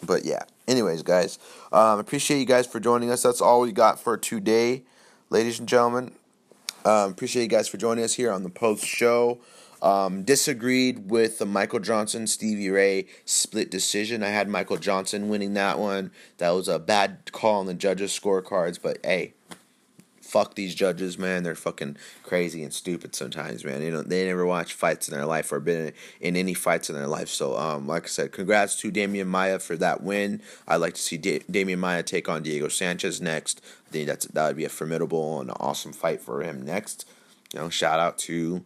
But 0.03 0.25
yeah, 0.25 0.43
anyways, 0.67 1.03
guys, 1.03 1.39
um, 1.71 1.99
appreciate 1.99 2.39
you 2.39 2.45
guys 2.45 2.67
for 2.67 2.79
joining 2.79 3.11
us. 3.11 3.23
That's 3.23 3.41
all 3.41 3.61
we 3.61 3.71
got 3.71 3.99
for 3.99 4.17
today, 4.17 4.83
ladies 5.29 5.59
and 5.59 5.67
gentlemen. 5.67 6.13
Um, 6.85 7.11
appreciate 7.11 7.43
you 7.43 7.49
guys 7.49 7.67
for 7.67 7.77
joining 7.77 8.03
us 8.03 8.13
here 8.13 8.31
on 8.31 8.43
the 8.43 8.49
post 8.49 8.85
show. 8.85 9.39
Um, 9.81 10.23
disagreed 10.23 11.11
with 11.11 11.37
the 11.37 11.45
Michael 11.45 11.79
Johnson 11.79 12.25
Stevie 12.25 12.69
Ray 12.69 13.05
split 13.25 13.69
decision. 13.69 14.23
I 14.23 14.29
had 14.29 14.47
Michael 14.47 14.77
Johnson 14.77 15.29
winning 15.29 15.53
that 15.53 15.77
one. 15.77 16.11
That 16.37 16.51
was 16.51 16.67
a 16.67 16.79
bad 16.79 17.31
call 17.31 17.59
on 17.59 17.65
the 17.67 17.73
judges' 17.73 18.17
scorecards, 18.17 18.79
but 18.81 18.97
hey, 19.03 19.33
fuck 20.27 20.55
these 20.55 20.75
judges, 20.75 21.17
man. 21.17 21.43
They're 21.43 21.55
fucking 21.55 21.97
crazy 22.23 22.61
and 22.61 22.73
stupid 22.73 23.15
sometimes, 23.15 23.63
man. 23.63 23.81
You 23.81 23.91
know, 23.91 24.01
they 24.01 24.25
never 24.25 24.45
watch 24.45 24.73
fights 24.73 25.07
in 25.07 25.15
their 25.15 25.25
life 25.25 25.51
or 25.51 25.59
been 25.59 25.93
in 26.19 26.35
any 26.35 26.53
fights 26.53 26.89
in 26.89 26.95
their 26.95 27.07
life. 27.07 27.29
So, 27.29 27.57
um, 27.57 27.87
like 27.87 28.03
I 28.03 28.07
said, 28.07 28.31
congrats 28.31 28.75
to 28.81 28.91
Demian 28.91 29.27
Maia 29.27 29.59
for 29.59 29.77
that 29.77 30.03
win. 30.03 30.41
I'd 30.67 30.77
like 30.77 30.95
to 30.95 31.01
see 31.01 31.17
da- 31.17 31.39
Demian 31.39 31.79
Maia 31.79 32.03
take 32.03 32.27
on 32.27 32.43
Diego 32.43 32.67
Sanchez 32.67 33.21
next. 33.21 33.61
I 33.87 33.91
think 33.91 34.07
that's 34.07 34.25
that 34.27 34.47
would 34.47 34.57
be 34.57 34.65
a 34.65 34.69
formidable 34.69 35.39
and 35.39 35.51
awesome 35.59 35.93
fight 35.93 36.21
for 36.21 36.41
him 36.41 36.63
next. 36.63 37.05
You 37.53 37.61
know, 37.61 37.69
shout 37.69 37.99
out 37.99 38.17
to 38.19 38.65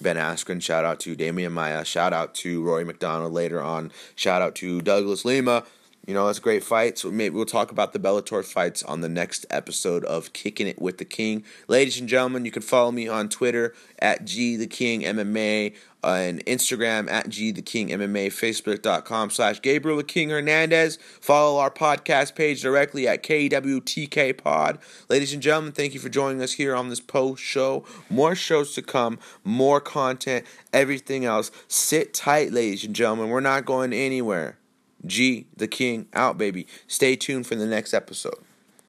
Ben 0.00 0.16
Askren. 0.16 0.62
Shout 0.62 0.84
out 0.84 1.00
to 1.00 1.14
Demian 1.14 1.52
Maia. 1.52 1.84
Shout 1.84 2.12
out 2.14 2.34
to 2.36 2.62
Rory 2.62 2.84
MacDonald 2.84 3.32
later 3.32 3.60
on. 3.60 3.92
Shout 4.16 4.40
out 4.40 4.54
to 4.56 4.80
Douglas 4.80 5.24
Lima. 5.24 5.64
You 6.06 6.12
know, 6.12 6.26
that's 6.26 6.38
a 6.38 6.42
great 6.42 6.62
fight. 6.62 6.98
So 6.98 7.10
maybe 7.10 7.34
we'll 7.34 7.46
talk 7.46 7.70
about 7.70 7.94
the 7.94 7.98
Bellator 7.98 8.44
fights 8.44 8.82
on 8.82 9.00
the 9.00 9.08
next 9.08 9.46
episode 9.48 10.04
of 10.04 10.34
Kicking 10.34 10.66
It 10.66 10.80
with 10.80 10.98
the 10.98 11.04
King. 11.04 11.44
Ladies 11.66 11.98
and 11.98 12.08
gentlemen, 12.08 12.44
you 12.44 12.50
can 12.50 12.62
follow 12.62 12.92
me 12.92 13.08
on 13.08 13.30
Twitter 13.30 13.74
at 13.98 14.26
G 14.26 14.56
the 14.56 14.66
King 14.66 15.00
MMA 15.00 15.74
uh, 16.04 16.08
and 16.08 16.44
Instagram 16.44 17.10
at 17.10 17.30
G 17.30 17.52
the 17.52 17.62
King 17.62 17.88
MMA, 17.88 18.26
Facebook.com 18.26 19.30
slash 19.30 19.62
Gabriel 19.62 19.96
the 19.96 20.04
King 20.04 20.28
Hernandez. 20.28 20.98
Follow 21.22 21.58
our 21.58 21.70
podcast 21.70 22.34
page 22.34 22.60
directly 22.60 23.08
at 23.08 23.22
KWTK 23.22 24.36
Pod. 24.36 24.78
Ladies 25.08 25.32
and 25.32 25.42
gentlemen, 25.42 25.72
thank 25.72 25.94
you 25.94 26.00
for 26.00 26.10
joining 26.10 26.42
us 26.42 26.52
here 26.52 26.74
on 26.74 26.90
this 26.90 27.00
post 27.00 27.42
show. 27.42 27.82
More 28.10 28.34
shows 28.34 28.74
to 28.74 28.82
come, 28.82 29.18
more 29.42 29.80
content, 29.80 30.44
everything 30.70 31.24
else. 31.24 31.50
Sit 31.66 32.12
tight, 32.12 32.52
ladies 32.52 32.84
and 32.84 32.94
gentlemen. 32.94 33.30
We're 33.30 33.40
not 33.40 33.64
going 33.64 33.94
anywhere. 33.94 34.58
G 35.06 35.46
the 35.56 35.68
King 35.68 36.06
out, 36.12 36.38
baby. 36.38 36.66
Stay 36.86 37.16
tuned 37.16 37.46
for 37.46 37.54
the 37.54 37.66
next 37.66 37.94
episode. 37.94 38.38